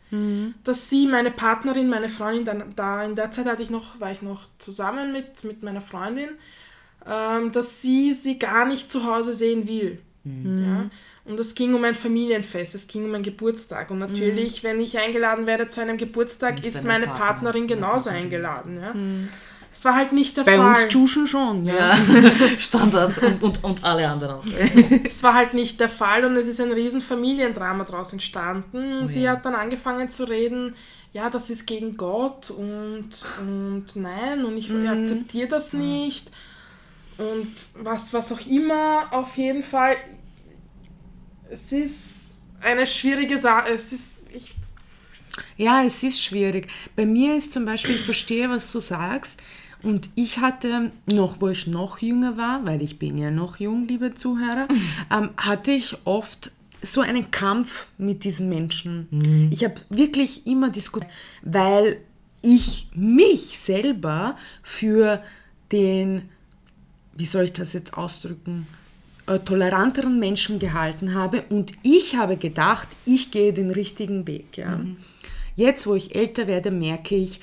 [0.65, 4.11] dass sie meine Partnerin, meine Freundin, dann, da in der Zeit hatte ich noch, war
[4.11, 6.31] ich noch zusammen mit, mit meiner Freundin,
[7.07, 9.99] ähm, dass sie sie gar nicht zu Hause sehen will.
[10.25, 10.91] Ja?
[11.27, 13.91] Und es ging um ein Familienfest, es ging um einen Geburtstag.
[13.91, 18.23] Und natürlich, wenn ich eingeladen werde zu einem Geburtstag, ist meine Partner, Partnerin genauso Partnerin.
[18.25, 18.81] eingeladen.
[18.81, 18.95] Ja?
[19.73, 20.69] Es war halt nicht der Bei Fall.
[20.71, 21.95] uns Tschuschen schon, ja.
[21.95, 21.97] Ja,
[22.59, 24.45] Standards und, und, und alle anderen auch.
[25.05, 28.99] Es war halt nicht der Fall und es ist ein riesen Familiendrama daraus entstanden.
[28.99, 29.33] Und Oh sie ja.
[29.33, 30.75] hat dann angefangen zu reden,
[31.13, 34.59] ja, das ist gegen Gott und, und nein, und Mhm.
[34.59, 36.31] ich akzeptiere das nicht.
[37.19, 37.49] Und
[37.83, 39.97] was, was auch immer, auf jeden Fall,
[41.51, 43.71] es ist eine schwierige Sache.
[43.73, 44.18] Es ist,
[45.59, 46.69] Ja, es ist schwierig.
[46.97, 49.39] Bei mir ist zum Beispiel, ich verstehe, was du sagst.
[49.83, 53.87] Und ich hatte noch, wo ich noch jünger war, weil ich bin ja noch jung,
[53.87, 54.67] liebe Zuhörer,
[55.11, 56.51] ähm, hatte ich oft
[56.83, 59.09] so einen Kampf mit diesen Menschen.
[59.53, 61.11] Ich habe wirklich immer diskutiert,
[61.43, 61.99] weil
[62.43, 65.23] ich mich selber für
[65.73, 66.29] den,
[67.15, 68.67] wie soll ich das jetzt ausdrücken,
[69.27, 74.57] äh, toleranteren Menschen gehalten habe und ich habe gedacht, ich gehe den richtigen Weg.
[74.57, 74.81] Ja.
[75.59, 77.41] Jetzt, wo ich älter werde, merke ich,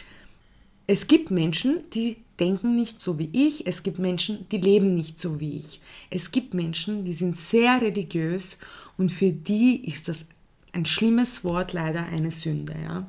[0.87, 5.19] es gibt Menschen, die denken nicht so wie ich, es gibt Menschen, die leben nicht
[5.19, 5.81] so wie ich.
[6.09, 8.57] Es gibt Menschen, die sind sehr religiös
[8.97, 10.27] und für die ist das
[10.71, 12.73] ein schlimmes Wort leider eine Sünde.
[12.81, 13.05] Ja.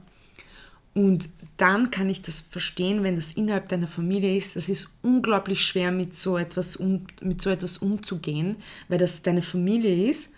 [0.92, 4.56] Und dann kann ich das verstehen, wenn das innerhalb deiner Familie ist.
[4.56, 8.56] Das ist unglaublich schwer, mit so etwas, um, mit so etwas umzugehen,
[8.88, 10.30] weil das deine Familie ist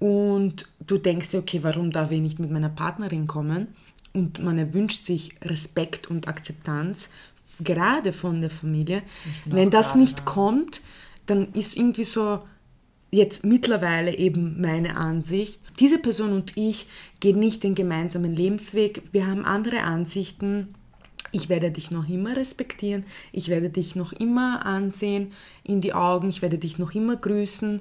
[0.00, 3.68] und du denkst dir, okay, warum darf ich nicht mit meiner Partnerin kommen?
[4.12, 7.10] Und man wünscht sich Respekt und Akzeptanz,
[7.62, 9.02] gerade von der Familie.
[9.44, 10.24] Wenn das gerade, nicht ja.
[10.24, 10.80] kommt,
[11.26, 12.40] dann ist irgendwie so,
[13.12, 16.86] jetzt mittlerweile eben meine Ansicht, diese Person und ich
[17.20, 20.74] gehen nicht den gemeinsamen Lebensweg, wir haben andere Ansichten,
[21.32, 26.28] Ich werde dich noch immer respektieren, ich werde dich noch immer ansehen in die Augen,
[26.28, 27.80] ich werde dich noch immer grüßen,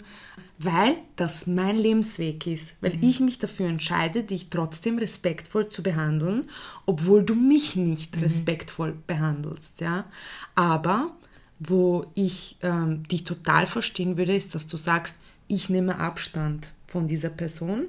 [0.59, 3.03] weil das mein Lebensweg ist, weil mhm.
[3.03, 6.41] ich mich dafür entscheide, dich trotzdem respektvoll zu behandeln,
[6.85, 8.23] obwohl du mich nicht mhm.
[8.23, 10.05] respektvoll behandelst, ja.
[10.55, 11.15] Aber
[11.59, 15.17] wo ich ähm, dich total verstehen würde, ist, dass du sagst,
[15.47, 17.87] ich nehme Abstand von dieser Person,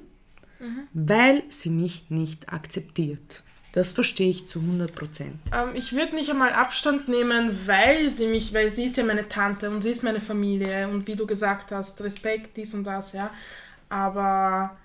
[0.59, 0.87] mhm.
[0.93, 3.43] weil sie mich nicht akzeptiert.
[3.73, 5.39] Das verstehe ich zu 100 Prozent.
[5.53, 9.29] Ähm, ich würde nicht einmal Abstand nehmen, weil sie mich, weil sie ist ja meine
[9.29, 13.13] Tante und sie ist meine Familie und wie du gesagt hast, Respekt, dies und das,
[13.13, 13.29] ja.
[13.87, 14.75] Aber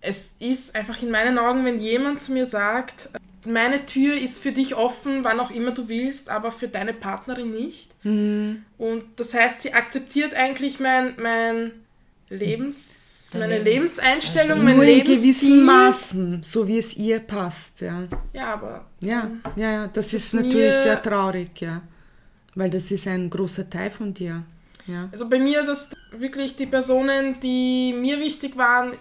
[0.00, 3.08] es ist einfach in meinen Augen, wenn jemand zu mir sagt,
[3.44, 7.52] meine Tür ist für dich offen, wann auch immer du willst, aber für deine Partnerin
[7.52, 7.90] nicht.
[8.04, 8.64] Mhm.
[8.78, 11.72] Und das heißt, sie akzeptiert eigentlich mein, mein
[12.28, 18.06] Lebens meine Lebenseinstellung, mein Nur in gewissen Maßen, so wie es ihr passt, ja.
[18.32, 18.86] Ja, aber...
[19.00, 21.82] Ja, ja, ja das, das ist, ist natürlich sehr traurig, ja.
[22.54, 24.44] Weil das ist ein großer Teil von dir,
[24.86, 25.08] ja.
[25.10, 28.92] Also bei mir, dass wirklich die Personen, die mir wichtig waren,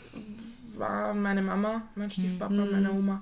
[0.75, 2.71] war meine Mama, mein Stiefpapa, mhm.
[2.71, 3.21] meine Oma.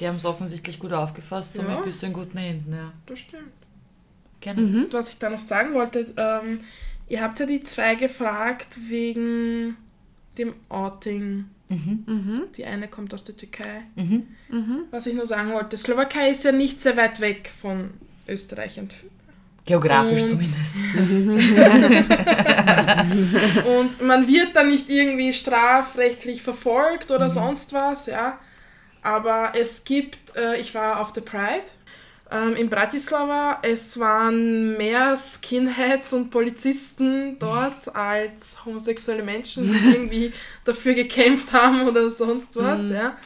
[0.00, 1.80] Die haben es offensichtlich gut aufgefasst, somit ja.
[1.80, 2.92] bist du in guten Händen, ja.
[3.06, 3.52] Das stimmt.
[4.40, 4.60] Gerne.
[4.60, 4.86] Mhm.
[4.90, 6.60] Was ich da noch sagen wollte, ähm,
[7.08, 9.76] ihr habt ja die zwei gefragt wegen
[10.38, 11.46] dem Outing.
[11.68, 12.04] Mhm.
[12.06, 12.42] Mhm.
[12.56, 13.82] Die eine kommt aus der Türkei.
[13.96, 14.28] Mhm.
[14.48, 14.84] mhm.
[14.90, 17.90] Was ich nur sagen wollte, Slowakei ist ja nicht sehr weit weg von
[18.26, 19.12] Österreich entfernt.
[19.66, 20.76] Geografisch und, zumindest.
[23.66, 27.32] und man wird dann nicht irgendwie strafrechtlich verfolgt oder mhm.
[27.32, 28.38] sonst was, ja.
[29.02, 31.66] Aber es gibt, äh, ich war auf der Pride
[32.30, 33.58] ähm, in Bratislava.
[33.62, 40.32] Es waren mehr Skinheads und Polizisten dort als homosexuelle Menschen, die irgendwie
[40.64, 42.84] dafür gekämpft haben oder sonst was.
[42.84, 42.94] Mhm.
[42.94, 43.16] Ja.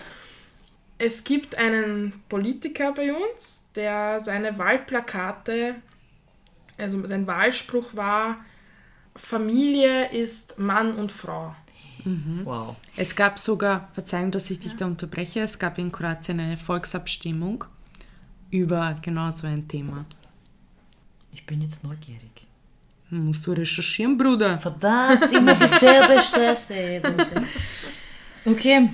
[0.99, 5.77] Es gibt einen Politiker bei uns, der seine Wahlplakate,
[6.79, 8.45] also sein Wahlspruch war,
[9.17, 11.55] Familie ist Mann und Frau.
[12.05, 12.43] Mhm.
[12.45, 12.77] Wow.
[12.97, 14.79] Es gab sogar, Verzeihung, dass ich dich ja.
[14.79, 17.65] da unterbreche, es gab in Kroatien eine Volksabstimmung
[18.53, 20.05] über genau so ein Thema.
[21.33, 22.47] Ich bin jetzt neugierig.
[23.11, 24.59] Musst du recherchieren, Bruder?
[24.59, 27.03] Verdammt, immer dieselbe Scheiße.
[28.45, 28.89] okay.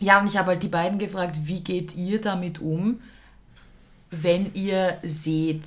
[0.00, 3.00] Ja, und ich habe halt die beiden gefragt, wie geht ihr damit um,
[4.10, 5.64] wenn ihr seht,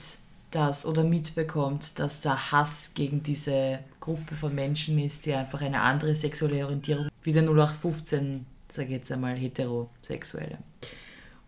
[0.52, 5.82] dass oder mitbekommt, dass da Hass gegen diese Gruppe von Menschen ist, die einfach eine
[5.82, 10.58] andere sexuelle Orientierung, wie der 0815, sage ich jetzt einmal, heterosexuelle.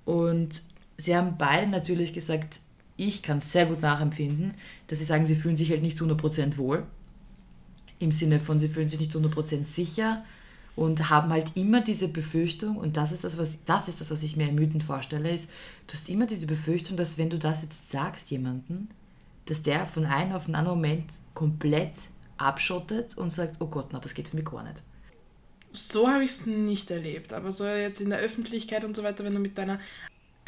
[0.05, 0.62] Und
[1.00, 2.60] sie haben beide natürlich gesagt,
[2.98, 4.54] ich kann es sehr gut nachempfinden,
[4.88, 6.84] dass sie sagen, sie fühlen sich halt nicht zu 100% wohl.
[7.98, 10.24] Im Sinne von, sie fühlen sich nicht zu 100% sicher
[10.76, 14.24] und haben halt immer diese Befürchtung, und das ist das, was, das ist das, was
[14.24, 15.50] ich mir ermüdend vorstelle, ist,
[15.88, 18.90] du hast immer diese Befürchtung, dass wenn du das jetzt sagst jemandem,
[19.46, 21.94] dass der von einem auf den anderen Moment komplett
[22.38, 24.84] abschottet und sagt, oh Gott, na, das geht für mich gar nicht.
[25.72, 29.24] So habe ich es nicht erlebt, aber so jetzt in der Öffentlichkeit und so weiter,
[29.24, 29.80] wenn du mit deiner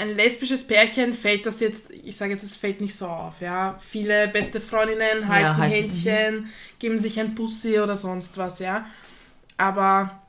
[0.01, 3.79] ein lesbisches Pärchen fällt das jetzt, ich sage jetzt, es fällt nicht so auf, ja.
[3.79, 6.49] Viele beste Freundinnen halten ja, halt, Händchen, mhm.
[6.79, 8.85] geben sich ein Pussy oder sonst was, ja.
[9.57, 10.19] Aber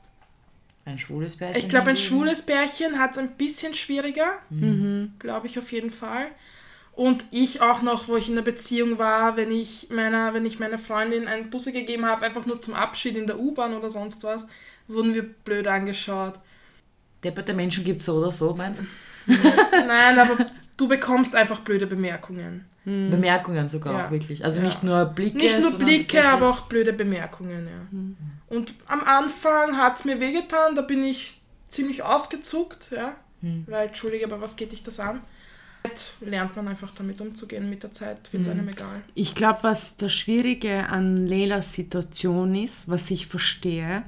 [0.85, 1.61] ein schwules Pärchen?
[1.61, 5.13] Ich glaube, ein schwules Pärchen hat es ein bisschen schwieriger, mhm.
[5.17, 6.27] glaube ich auf jeden Fall.
[6.91, 10.59] Und ich auch noch, wo ich in der Beziehung war, wenn ich meiner, wenn ich
[10.59, 14.23] meiner Freundin einen Pussy gegeben habe, einfach nur zum Abschied in der U-Bahn oder sonst
[14.23, 14.45] was,
[14.87, 16.35] wurden wir blöd angeschaut.
[17.23, 18.87] Depperte Menschen gibt es so oder so, meinst du?
[19.27, 20.45] Nein, aber
[20.77, 22.65] du bekommst einfach blöde Bemerkungen.
[22.83, 23.11] Hm.
[23.11, 24.05] Bemerkungen sogar ja.
[24.05, 24.43] auch wirklich.
[24.43, 24.65] Also ja.
[24.65, 25.37] nicht nur Blicke.
[25.37, 27.87] Nicht nur Blicke, aber auch blöde Bemerkungen, ja.
[27.91, 28.17] Hm.
[28.49, 33.15] Und am Anfang hat es mir wehgetan, da bin ich ziemlich ausgezuckt, ja.
[33.41, 33.63] Hm.
[33.67, 35.21] Weil, Entschuldige, aber was geht dich das an?
[36.21, 37.69] lernt man einfach damit umzugehen.
[37.69, 38.59] Mit der Zeit wird es mhm.
[38.59, 39.01] einem egal.
[39.15, 44.03] Ich glaube, was das Schwierige an Leilas Situation ist, was ich verstehe,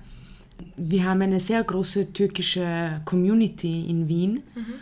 [0.77, 4.43] wir haben eine sehr große türkische Community in Wien.
[4.55, 4.75] Mhm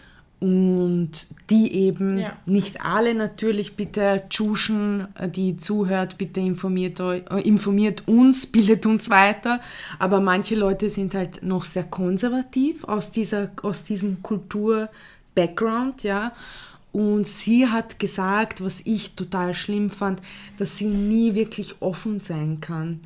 [0.43, 2.35] und die eben, ja.
[2.45, 9.09] nicht alle natürlich, bitte Tschuschen, die zuhört, bitte informiert, euch, äh, informiert uns, bildet uns
[9.09, 9.61] weiter,
[9.99, 16.33] aber manche Leute sind halt noch sehr konservativ aus, dieser, aus diesem Kultur-Background, ja,
[16.91, 20.21] und sie hat gesagt, was ich total schlimm fand,
[20.57, 22.99] dass sie nie wirklich offen sein kann.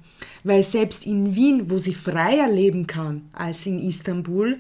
[0.44, 4.60] Weil selbst in Wien, wo sie freier leben kann als in Istanbul,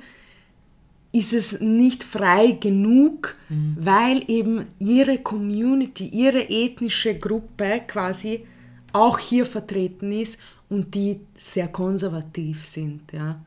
[1.12, 3.78] ist es nicht frei genug, mhm.
[3.80, 8.46] weil eben ihre Community, ihre ethnische Gruppe quasi
[8.94, 10.38] auch hier vertreten ist
[10.70, 13.12] und die sehr konservativ sind.
[13.12, 13.40] Ja.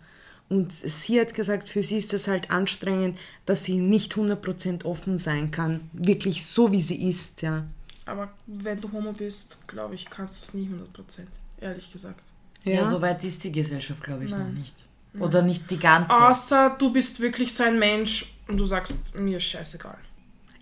[0.48, 5.16] Und sie hat gesagt, für sie ist das halt anstrengend, dass sie nicht 100% offen
[5.16, 5.88] sein kann.
[5.92, 7.66] Wirklich so, wie sie ist, ja.
[8.04, 11.26] Aber wenn du Homo bist, glaube ich, kannst du es nie 100%,
[11.60, 12.20] ehrlich gesagt.
[12.64, 12.84] Ja, Ja.
[12.84, 14.54] so weit ist die Gesellschaft, glaube ich, noch Nein.
[14.54, 14.86] nicht.
[15.18, 16.14] Oder nicht die ganze.
[16.14, 19.98] Außer du bist wirklich so ein Mensch und du sagst, mir ist scheißegal.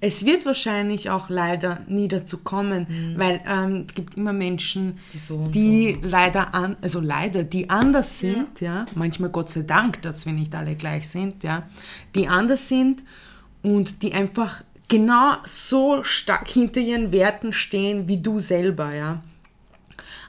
[0.00, 2.86] Es wird wahrscheinlich auch leider nie dazu kommen,
[3.18, 8.20] weil ähm, es gibt immer Menschen, Die so die leider an, also leider, die anders
[8.20, 8.86] sind, ja.
[8.94, 11.68] manchmal Gott sei Dank, dass wir nicht alle gleich sind, ja,
[12.14, 13.02] die anders sind
[13.62, 19.20] und die einfach genau so stark hinter ihren Werten stehen wie du selber, ja.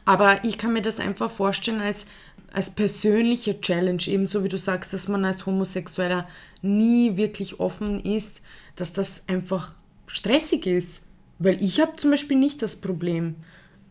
[0.04, 2.08] Aber ich kann mir das einfach vorstellen als,
[2.54, 6.28] als persönliche Challenge, ebenso wie du sagst, dass man als Homosexueller
[6.62, 8.42] nie wirklich offen ist,
[8.76, 9.76] dass das einfach
[10.08, 11.02] stressig ist.
[11.38, 13.36] Weil ich habe zum Beispiel nicht das Problem.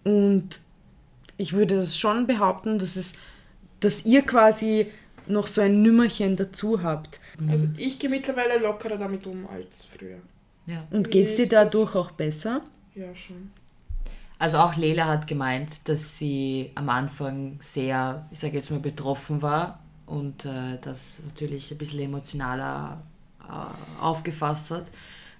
[0.04, 0.60] Und
[1.36, 3.14] ich würde das schon behaupten, dass, es,
[3.80, 4.88] dass ihr quasi
[5.26, 7.20] noch so ein Nümmerchen dazu habt.
[7.48, 10.18] Also ich gehe mittlerweile lockerer damit um als früher.
[10.66, 10.86] Ja.
[10.90, 12.62] Und geht es dir dadurch auch besser?
[12.94, 13.50] Ja, schon.
[14.38, 19.42] Also auch Lela hat gemeint, dass sie am Anfang sehr, ich sage jetzt mal, betroffen
[19.42, 23.02] war und äh, das natürlich ein bisschen emotionaler
[23.40, 24.86] äh, aufgefasst hat.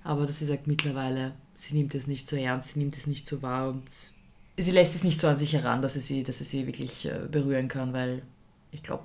[0.03, 3.27] Aber dass sie sagt, mittlerweile, sie nimmt es nicht so ernst, sie nimmt es nicht
[3.27, 3.85] so wahr und
[4.57, 7.07] sie lässt es nicht so an sich heran, dass es sie, dass es sie wirklich
[7.07, 8.23] äh, berühren kann, weil
[8.73, 9.05] ich glaube,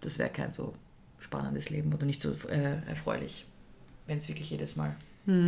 [0.00, 0.74] das wäre kein so
[1.18, 3.46] spannendes Leben oder nicht so äh, erfreulich,
[4.06, 4.96] wenn es wirklich jedes Mal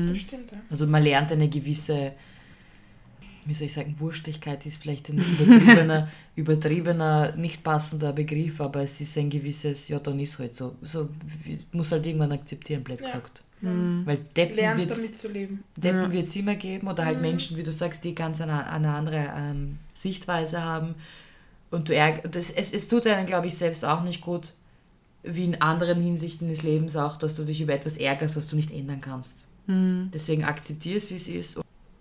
[0.09, 0.59] Das stimmt, ja.
[0.71, 2.13] also man lernt eine gewisse,
[3.45, 9.01] wie soll ich sagen, Wurstigkeit ist vielleicht ein übertriebener, übertriebener, nicht passender Begriff, aber es
[9.01, 10.77] ist ein gewisses, ja, dann ist halt so.
[10.83, 11.09] so
[11.73, 13.07] muss halt irgendwann akzeptieren, blöd Ja.
[13.07, 13.43] gesagt.
[13.63, 15.65] Man Weil Deppen lernt wird damit zu leben.
[15.77, 19.35] Deppen wird's immer geben oder halt Menschen, wie du sagst, die ganz eine, eine andere
[19.37, 20.95] ähm, Sichtweise haben.
[21.71, 24.55] Und du ärg und es, es, es tut einem, glaube ich, selbst auch nicht gut,
[25.23, 28.57] wie in anderen Hinsichten des Lebens auch, dass du dich über etwas ärgerst, was du
[28.57, 29.45] nicht ändern kannst.
[29.67, 31.61] Deswegen akzeptiere es, wie es ist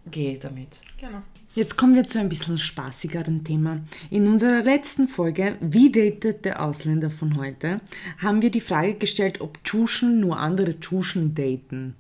[0.10, 0.82] und geh damit.
[1.00, 1.22] Genau.
[1.56, 3.82] Jetzt kommen wir zu ein bisschen spaßigeren Thema.
[4.10, 7.82] In unserer letzten Folge, Wie datet der Ausländer von heute,
[8.20, 11.96] haben wir die Frage gestellt, ob Tschuschen nur andere Tschuschen daten.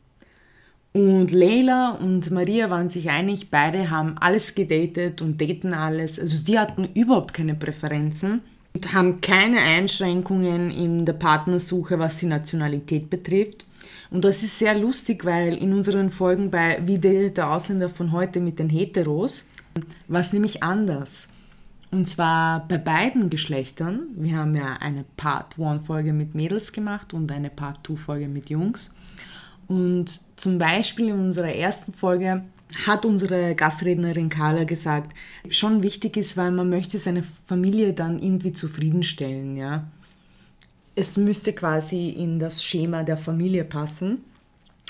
[0.94, 6.20] Und Leila und Maria waren sich einig, beide haben alles gedatet und daten alles.
[6.20, 8.42] Also die hatten überhaupt keine Präferenzen
[8.74, 13.66] und haben keine Einschränkungen in der Partnersuche, was die Nationalität betrifft.
[14.12, 18.40] Und das ist sehr lustig, weil in unseren Folgen bei Wie der Ausländer von heute
[18.40, 19.46] mit den Heteros
[20.08, 21.28] war es nämlich anders.
[21.92, 24.08] Und zwar bei beiden Geschlechtern.
[24.16, 28.94] Wir haben ja eine Part-1-Folge mit Mädels gemacht und eine Part-2-Folge mit Jungs.
[29.68, 32.44] Und zum Beispiel in unserer ersten Folge
[32.86, 35.16] hat unsere Gastrednerin Carla gesagt,
[35.50, 39.88] schon wichtig ist, weil man möchte seine Familie dann irgendwie zufriedenstellen, ja.
[40.96, 44.24] Es müsste quasi in das Schema der Familie passen.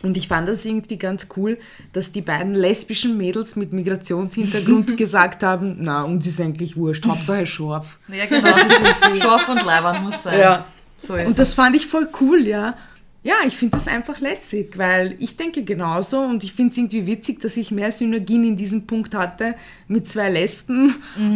[0.01, 1.57] Und ich fand das irgendwie ganz cool,
[1.91, 7.45] dass die beiden lesbischen Mädels mit Migrationshintergrund gesagt haben, na, uns ist eigentlich wurscht, Hauptsache
[7.45, 7.99] scharf.
[8.07, 8.47] Ja, genau.
[9.15, 10.39] Scharf und Leibern muss sein.
[10.39, 10.65] Ja.
[10.97, 12.75] So Und das fand ich voll cool, ja.
[13.21, 17.05] Ja, ich finde das einfach lässig, weil ich denke genauso und ich finde es irgendwie
[17.05, 19.55] witzig, dass ich mehr Synergien in diesem Punkt hatte
[19.89, 20.95] mit zwei Lesben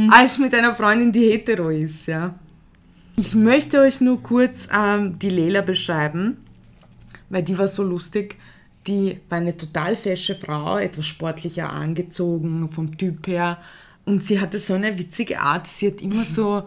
[0.09, 2.35] als mit einer Freundin, die hetero ist, ja.
[3.15, 6.37] Ich möchte euch nur kurz ähm, die Lela beschreiben,
[7.29, 8.37] weil die war so lustig.
[8.87, 13.59] Die war eine total fesche Frau, etwas sportlicher angezogen vom Typ her.
[14.05, 15.67] Und sie hatte so eine witzige Art.
[15.67, 16.63] Sie hat immer so,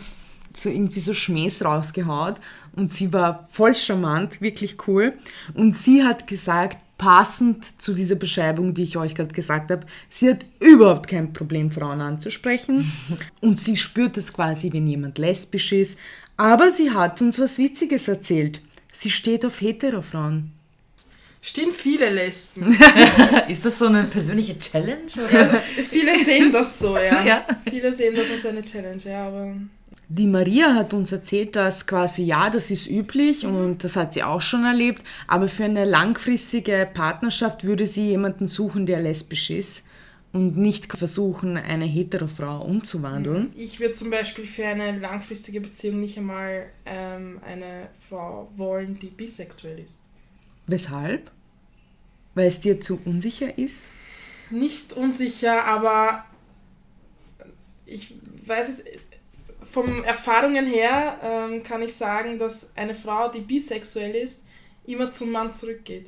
[0.55, 2.37] so irgendwie so Schmähs rausgehaut.
[2.75, 5.15] Und sie war voll charmant, wirklich cool.
[5.55, 10.31] Und sie hat gesagt, passend zu dieser Beschreibung, die ich euch gerade gesagt habe, sie
[10.31, 12.91] hat überhaupt kein Problem, Frauen anzusprechen.
[13.41, 15.99] Und sie spürt es quasi, wenn jemand lesbisch ist.
[16.37, 18.61] Aber sie hat uns was Witziges erzählt.
[18.93, 20.53] Sie steht auf Hetero-Frauen.
[21.41, 22.77] Stehen viele Lesben.
[23.49, 25.07] Ist das so eine persönliche Challenge?
[25.17, 25.63] Oder?
[25.89, 27.25] viele sehen das so, ja.
[27.25, 27.47] Ja.
[27.69, 29.55] Viele sehen das als eine Challenge, ja, aber
[30.09, 34.25] Die Maria hat uns erzählt, dass quasi, ja, das ist üblich und das hat sie
[34.25, 39.83] auch schon erlebt, aber für eine langfristige Partnerschaft würde sie jemanden suchen, der lesbisch ist
[40.33, 43.53] und nicht versuchen, eine hetero Frau umzuwandeln.
[43.57, 49.07] ich würde zum Beispiel für eine langfristige Beziehung nicht einmal ähm, eine Frau wollen, die
[49.07, 50.01] bisexuell ist.
[50.67, 51.31] Weshalb?
[52.35, 53.85] Weil es dir zu unsicher ist?
[54.51, 56.27] Nicht unsicher, aber
[57.87, 58.15] ich
[58.47, 58.85] weiß es,
[59.71, 64.45] von Erfahrungen her ähm, kann ich sagen, dass eine Frau, die bisexuell ist,
[64.87, 66.07] immer zum Mann zurückgeht.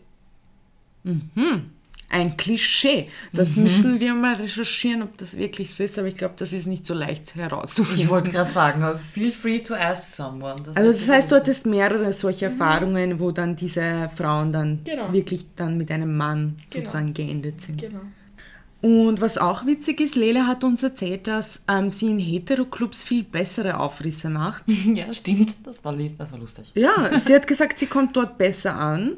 [2.11, 3.09] Ein Klischee.
[3.33, 3.65] Das mhm.
[3.65, 6.87] müssen wir mal recherchieren, ob das wirklich so ist, aber ich glaube, das ist nicht
[6.87, 8.05] so leicht herauszufinden.
[8.05, 8.83] Ich wollte gerade sagen,
[9.13, 10.57] feel free to ask someone.
[10.65, 15.13] Das also das heißt, du hattest mehrere solche Erfahrungen, wo dann diese Frauen dann genau.
[15.13, 16.87] wirklich dann mit einem Mann genau.
[16.87, 17.81] sozusagen geendet sind.
[17.81, 18.01] Genau.
[18.81, 23.25] Und was auch witzig ist, Lele hat uns erzählt, dass ähm, sie in Heteroclubs viel
[23.25, 24.65] bessere Aufrisse macht.
[24.95, 25.55] ja, stimmt.
[25.65, 26.71] Das war, das war lustig.
[26.75, 29.17] Ja, sie hat gesagt, sie kommt dort besser an.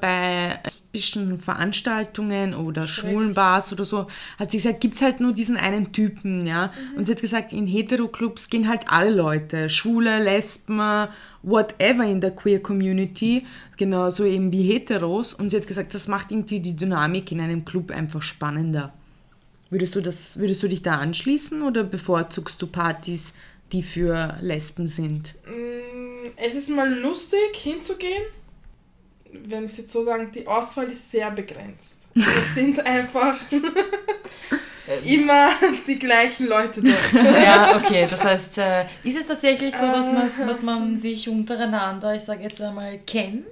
[0.00, 0.58] Bei
[0.90, 4.06] bestimmten Veranstaltungen oder Schwulenbars oder so
[4.38, 6.66] hat sie gesagt, gibt es halt nur diesen einen Typen, ja.
[6.66, 6.98] Mhm.
[6.98, 11.08] Und sie hat gesagt, in Heteroclubs gehen halt alle Leute, Schwule, Lesben,
[11.42, 13.44] whatever in der Queer Community,
[13.76, 15.34] genauso eben wie Heteros.
[15.34, 18.92] Und sie hat gesagt, das macht irgendwie die Dynamik in einem Club einfach spannender.
[19.70, 23.34] Würdest du, das, würdest du dich da anschließen oder bevorzugst du Partys,
[23.72, 25.34] die für Lesben sind?
[25.46, 28.22] Mm, es ist mal lustig hinzugehen
[29.46, 32.02] wenn ich es jetzt so sagen, die Auswahl ist sehr begrenzt.
[32.14, 33.34] Es sind einfach
[35.04, 35.50] immer
[35.86, 37.24] die gleichen Leute dort.
[37.42, 38.06] ja, okay.
[38.08, 42.42] Das heißt, äh, ist es tatsächlich so, dass man, dass man sich untereinander, ich sage
[42.42, 43.44] jetzt einmal, kennt?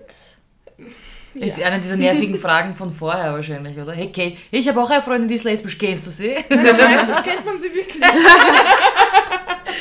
[1.35, 1.47] Ja.
[1.47, 3.93] Ist eine dieser nervigen Fragen von vorher wahrscheinlich, oder?
[3.93, 6.37] Hey Kate, ich habe auch eine Freundin, die ist lesbisch, kennst du sie?
[6.51, 8.03] Nein, meistens kennt man sie wirklich.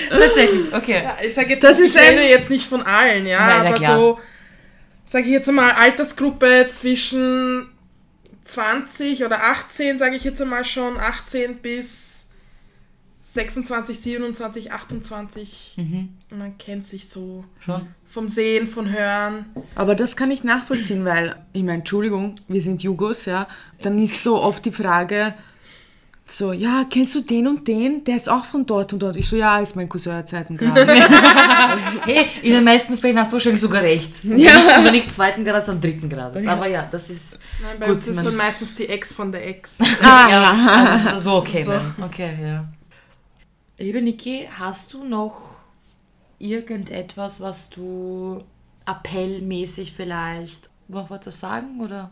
[0.09, 1.03] Tatsächlich, okay.
[1.03, 4.19] Ja, ich sage jetzt, das ich kenne jetzt nicht von allen, ja, Nein, aber so
[5.11, 7.67] sage ich jetzt einmal, Altersgruppe zwischen
[8.45, 12.27] 20 oder 18, sage ich jetzt einmal schon, 18 bis
[13.25, 15.73] 26, 27, 28.
[15.75, 16.09] Mhm.
[16.29, 19.47] Man kennt sich so schon vom Sehen, von Hören.
[19.75, 23.49] Aber das kann ich nachvollziehen, weil, ich meine, Entschuldigung, wir sind Jugos, ja,
[23.81, 25.33] dann ist so oft die Frage,
[26.25, 28.03] so, ja, kennst du den und den?
[28.05, 29.17] Der ist auch von dort und dort.
[29.17, 30.77] Ich so, ja, ist mein Cousin zweiten Grad.
[32.05, 34.23] hey, in den meisten Fällen hast du wahrscheinlich sogar recht.
[34.23, 34.77] Ja.
[34.77, 36.35] Aber nicht zweiten Grad, sondern dritten Grad.
[36.47, 37.37] Aber ja, das ist.
[37.61, 39.77] Nein, bei gut, uns ist dann meistens die Ex von der Ex.
[40.01, 41.11] ah, ja.
[41.11, 41.63] Also so okay.
[41.63, 41.73] So.
[42.01, 42.65] Okay, ja.
[43.77, 45.55] Liebe Niki, hast du noch
[46.39, 48.43] irgendetwas, was du
[48.85, 52.11] appellmäßig vielleicht noch was sagen oder?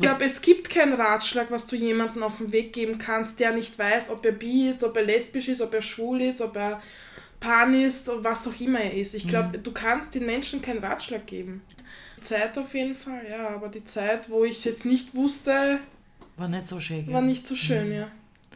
[0.00, 3.52] Ich glaube, es gibt keinen Ratschlag, was du jemandem auf den Weg geben kannst, der
[3.52, 6.56] nicht weiß, ob er bi ist, ob er lesbisch ist, ob er schwul ist, ob
[6.56, 6.82] er
[7.38, 9.14] pan ist oder was auch immer er ist.
[9.14, 9.62] Ich glaube, mhm.
[9.62, 11.62] du kannst den Menschen keinen Ratschlag geben.
[12.20, 15.80] Zeit auf jeden Fall, ja, aber die Zeit, wo ich es nicht wusste,
[16.36, 17.06] war nicht so schön.
[17.12, 17.94] War nicht so schön, mhm.
[17.94, 18.08] ja.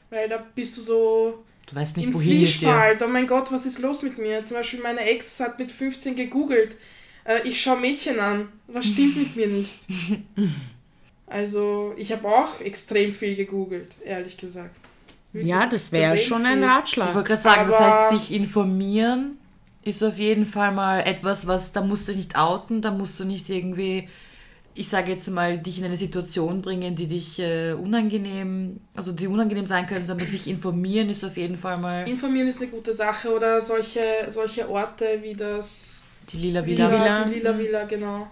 [0.08, 3.02] Weil da bist du so Du weißt nicht, im wohin Zwiespalt.
[3.02, 4.42] Oh mein Gott, was ist los mit mir?
[4.42, 6.76] Zum Beispiel meine Ex hat mit 15 gegoogelt.
[7.24, 8.48] Äh, ich schaue Mädchen an.
[8.66, 9.80] Was stimmt mit mir nicht?
[11.26, 14.74] Also ich habe auch extrem viel gegoogelt, ehrlich gesagt.
[15.32, 17.08] Wirklich ja, das wäre schon ein Ratschlag.
[17.08, 19.38] Ich wollte gerade sagen, Aber das heißt, sich informieren
[19.82, 23.24] ist auf jeden Fall mal etwas, was da musst du nicht outen, da musst du
[23.24, 24.08] nicht irgendwie,
[24.74, 29.26] ich sage jetzt mal, dich in eine Situation bringen, die dich äh, unangenehm, also die
[29.26, 32.08] unangenehm sein können, sondern sich informieren ist auf jeden Fall mal.
[32.08, 36.02] Informieren ist eine gute Sache oder solche, solche Orte wie das.
[36.30, 36.86] Die Lila Villa.
[36.86, 37.24] Die, Villa.
[37.24, 38.28] die Lila Villa, genau.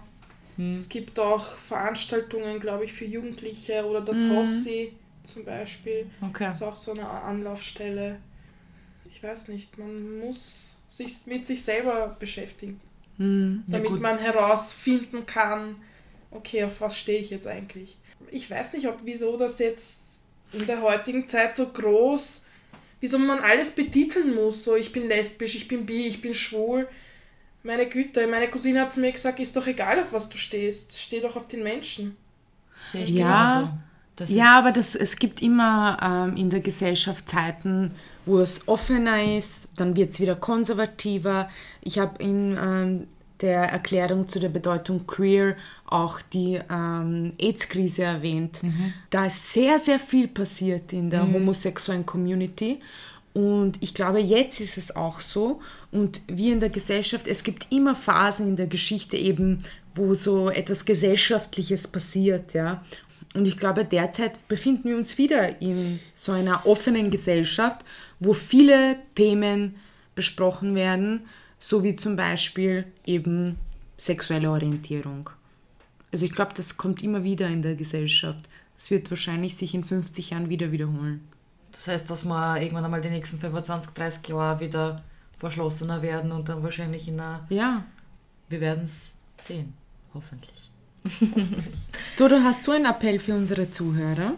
[0.57, 0.75] Hm.
[0.75, 4.35] Es gibt auch Veranstaltungen, glaube ich, für Jugendliche oder das mhm.
[4.35, 4.93] Hossi
[5.23, 6.07] zum Beispiel.
[6.21, 6.45] Okay.
[6.45, 8.19] Das ist auch so eine Anlaufstelle.
[9.09, 12.79] Ich weiß nicht, man muss sich mit sich selber beschäftigen,
[13.17, 13.63] mhm.
[13.67, 15.75] damit ja, man herausfinden kann,
[16.29, 17.97] okay, auf was stehe ich jetzt eigentlich.
[18.29, 20.19] Ich weiß nicht, ob wieso das jetzt
[20.51, 22.47] in der heutigen Zeit so groß,
[22.99, 26.87] wieso man alles betiteln muss, so ich bin lesbisch, ich bin bi, ich bin schwul
[27.63, 30.99] meine Güte, meine Cousine hat zu mir gesagt, ist doch egal, auf was du stehst.
[30.99, 32.15] Steh doch auf den Menschen.
[32.75, 33.71] Sehe ich ja,
[34.17, 34.33] genauso.
[34.37, 37.91] ja, aber das, es gibt immer ähm, in der Gesellschaft Zeiten,
[38.25, 41.49] wo es offener ist, dann wird es wieder konservativer.
[41.81, 43.07] Ich habe in ähm,
[43.41, 45.55] der Erklärung zu der Bedeutung queer
[45.85, 48.63] auch die ähm, AIDS-Krise erwähnt.
[48.63, 48.93] Mhm.
[49.09, 51.35] Da ist sehr, sehr viel passiert in der mhm.
[51.35, 52.79] homosexuellen Community.
[53.33, 55.59] Und ich glaube, jetzt ist es auch so.
[55.91, 59.59] Und wir in der Gesellschaft, es gibt immer Phasen in der Geschichte eben,
[59.95, 62.83] wo so etwas Gesellschaftliches passiert, ja.
[63.33, 67.83] Und ich glaube, derzeit befinden wir uns wieder in so einer offenen Gesellschaft,
[68.19, 69.75] wo viele Themen
[70.13, 71.21] besprochen werden,
[71.57, 73.57] so wie zum Beispiel eben
[73.97, 75.31] sexuelle Orientierung.
[76.11, 78.47] Also ich glaube, das kommt immer wieder in der Gesellschaft.
[78.77, 81.21] Es wird wahrscheinlich sich in 50 Jahren wieder wiederholen.
[81.73, 85.03] Das heißt, dass wir irgendwann einmal die nächsten 25, 30 Jahre wieder
[85.37, 87.45] verschlossener werden und dann wahrscheinlich in einer.
[87.49, 87.83] Ja.
[88.47, 89.73] Wir werden es sehen,
[90.13, 90.71] hoffentlich.
[92.17, 94.35] Dodo, hast du einen Appell für unsere Zuhörer?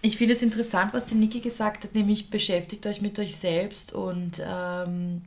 [0.00, 3.92] Ich finde es interessant, was die Niki gesagt hat, nämlich beschäftigt euch mit euch selbst
[3.92, 5.22] und ähm,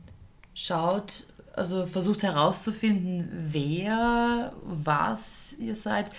[0.54, 6.10] schaut, also versucht herauszufinden, wer, was ihr seid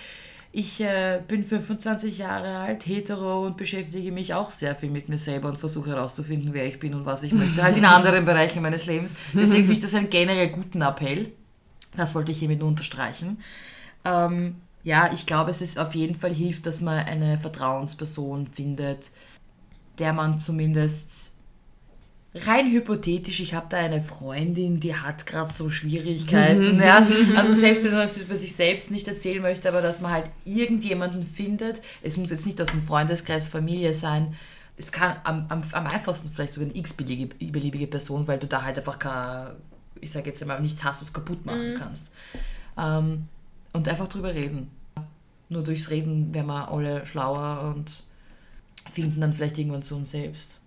[0.56, 5.18] Ich äh, bin 25 Jahre alt, hetero und beschäftige mich auch sehr viel mit mir
[5.18, 7.60] selber und versuche herauszufinden, wer ich bin und was ich möchte.
[7.60, 9.16] Halt in anderen Bereichen meines Lebens.
[9.32, 11.32] Deswegen finde ich das einen generell guten Appell.
[11.96, 13.38] Das wollte ich hiermit unterstreichen.
[14.04, 19.10] Ähm, ja, ich glaube, es ist auf jeden Fall hilft, dass man eine Vertrauensperson findet,
[19.98, 21.33] der man zumindest
[22.34, 26.80] rein hypothetisch, ich habe da eine Freundin, die hat gerade so Schwierigkeiten.
[26.80, 27.06] ja?
[27.36, 30.26] Also selbst wenn man es über sich selbst nicht erzählen möchte, aber dass man halt
[30.44, 34.34] irgendjemanden findet, es muss jetzt nicht aus dem Freundeskreis, Familie sein,
[34.76, 38.76] es kann am, am, am einfachsten vielleicht sogar eine x-beliebige Person, weil du da halt
[38.76, 39.52] einfach kein,
[40.00, 41.74] ich sage jetzt einmal, nichts hast, was kaputt machen mhm.
[41.76, 42.10] kannst.
[42.76, 43.28] Ähm,
[43.72, 44.70] und einfach drüber reden.
[45.48, 48.02] Nur durchs Reden werden wir alle schlauer und
[48.90, 50.58] finden dann vielleicht irgendwann zu uns selbst.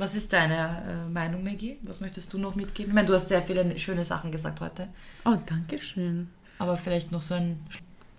[0.00, 1.76] Was ist deine äh, Meinung, Maggie?
[1.82, 2.92] Was möchtest du noch mitgeben?
[2.92, 4.88] Ich meine, du hast sehr viele schöne Sachen gesagt heute.
[5.26, 6.30] Oh, danke schön.
[6.58, 7.60] Aber vielleicht noch so ein...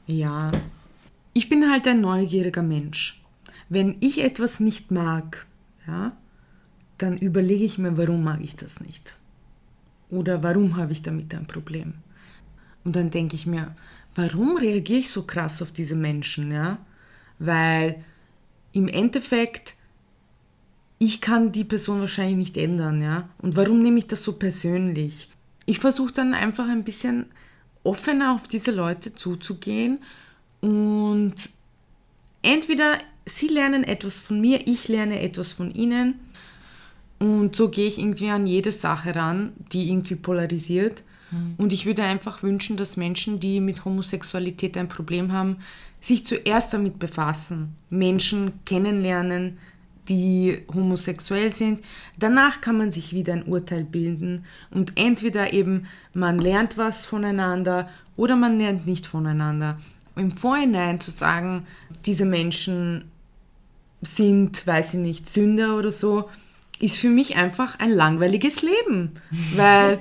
[0.05, 0.51] Ja,
[1.33, 3.23] ich bin halt ein neugieriger Mensch.
[3.67, 5.47] Wenn ich etwas nicht mag,
[5.87, 6.11] ja,
[6.99, 9.15] dann überlege ich mir, warum mag ich das nicht?
[10.11, 11.95] Oder warum habe ich damit ein Problem?
[12.83, 13.73] Und dann denke ich mir,
[14.13, 16.77] warum reagiere ich so krass auf diese Menschen, ja?
[17.39, 18.03] Weil
[18.71, 19.77] im Endeffekt
[21.01, 23.27] ich kann die Person wahrscheinlich nicht ändern, ja.
[23.39, 25.29] Und warum nehme ich das so persönlich?
[25.65, 27.25] Ich versuche dann einfach ein bisschen
[27.83, 29.97] offener auf diese Leute zuzugehen
[30.59, 31.33] und
[32.43, 36.19] entweder sie lernen etwas von mir, ich lerne etwas von ihnen
[37.17, 41.01] und so gehe ich irgendwie an jede Sache ran, die irgendwie polarisiert.
[41.31, 41.55] Mhm.
[41.57, 45.57] Und ich würde einfach wünschen, dass Menschen, die mit Homosexualität ein Problem haben,
[45.99, 49.57] sich zuerst damit befassen, Menschen kennenlernen,
[50.09, 51.81] die homosexuell sind.
[52.17, 57.89] Danach kann man sich wieder ein Urteil bilden und entweder eben man lernt was voneinander
[58.15, 59.79] oder man lernt nicht voneinander.
[60.15, 61.65] Im Vorhinein zu sagen,
[62.05, 63.05] diese Menschen
[64.01, 66.29] sind, weiß ich nicht, Sünder oder so,
[66.79, 69.13] ist für mich einfach ein langweiliges Leben,
[69.55, 69.99] weil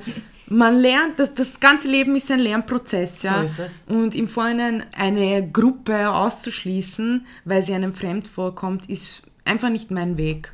[0.48, 3.38] man lernt, das, das ganze Leben ist ein Lernprozess, ja.
[3.38, 3.84] So ist es.
[3.88, 10.16] Und im Vorhinein eine Gruppe auszuschließen, weil sie einem fremd vorkommt, ist einfach nicht mein
[10.16, 10.52] Weg.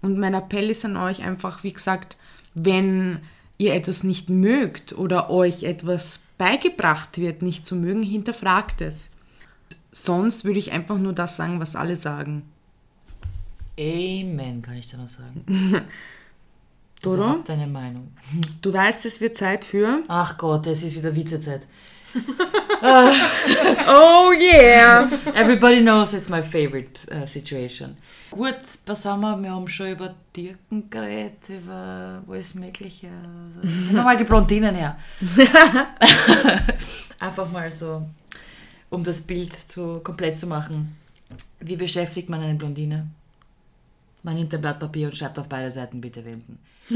[0.00, 2.16] Und mein Appell ist an euch einfach, wie gesagt,
[2.54, 3.20] wenn
[3.58, 9.10] ihr etwas nicht mögt oder euch etwas beigebracht wird, nicht zu mögen, hinterfragt es.
[9.92, 12.42] Sonst würde ich einfach nur das sagen, was alle sagen.
[13.78, 15.44] Amen, kann ich da noch sagen.
[17.02, 17.22] Dodo?
[17.28, 18.12] Also deine Meinung.
[18.62, 20.02] Du weißt, es wird Zeit für.
[20.08, 21.62] Ach Gott, es ist wieder Witzezeit.
[22.82, 25.08] oh yeah!
[25.34, 27.96] Everybody knows it's my favorite uh, situation.
[28.30, 28.56] Gut,
[28.86, 29.42] was haben wir?
[29.42, 33.08] Wir haben schon über Dirken geredet, über alles Mögliche.
[33.08, 34.98] Also, nehmen wir mal die Blondinen her.
[37.18, 38.02] Einfach mal so,
[38.90, 40.96] um das Bild zu, komplett zu machen.
[41.60, 43.06] Wie beschäftigt man eine Blondine?
[44.22, 46.58] Man nimmt ein Blatt Papier und schreibt auf beide Seiten bitte wenden.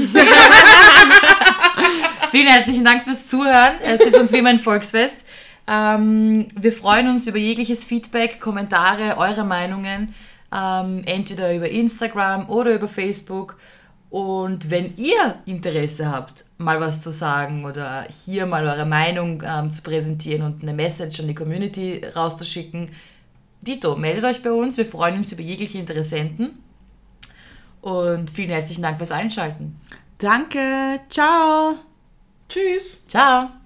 [2.31, 3.75] Vielen herzlichen Dank fürs Zuhören.
[3.83, 5.25] Es ist uns wie immer ein Volksfest.
[5.67, 10.13] Ähm, wir freuen uns über jegliches Feedback, Kommentare, eure Meinungen
[10.53, 13.57] ähm, entweder über Instagram oder über Facebook.
[14.09, 19.71] Und wenn ihr Interesse habt, mal was zu sagen oder hier mal eure Meinung ähm,
[19.71, 22.91] zu präsentieren und eine Message an die Community rauszuschicken,
[23.61, 24.77] Dito, meldet euch bei uns.
[24.77, 26.59] Wir freuen uns über jegliche Interessenten.
[27.81, 29.79] Und vielen herzlichen Dank fürs Einschalten.
[30.17, 30.99] Danke.
[31.09, 31.75] Ciao.
[32.49, 33.05] Tschüss.
[33.07, 33.62] Ciao.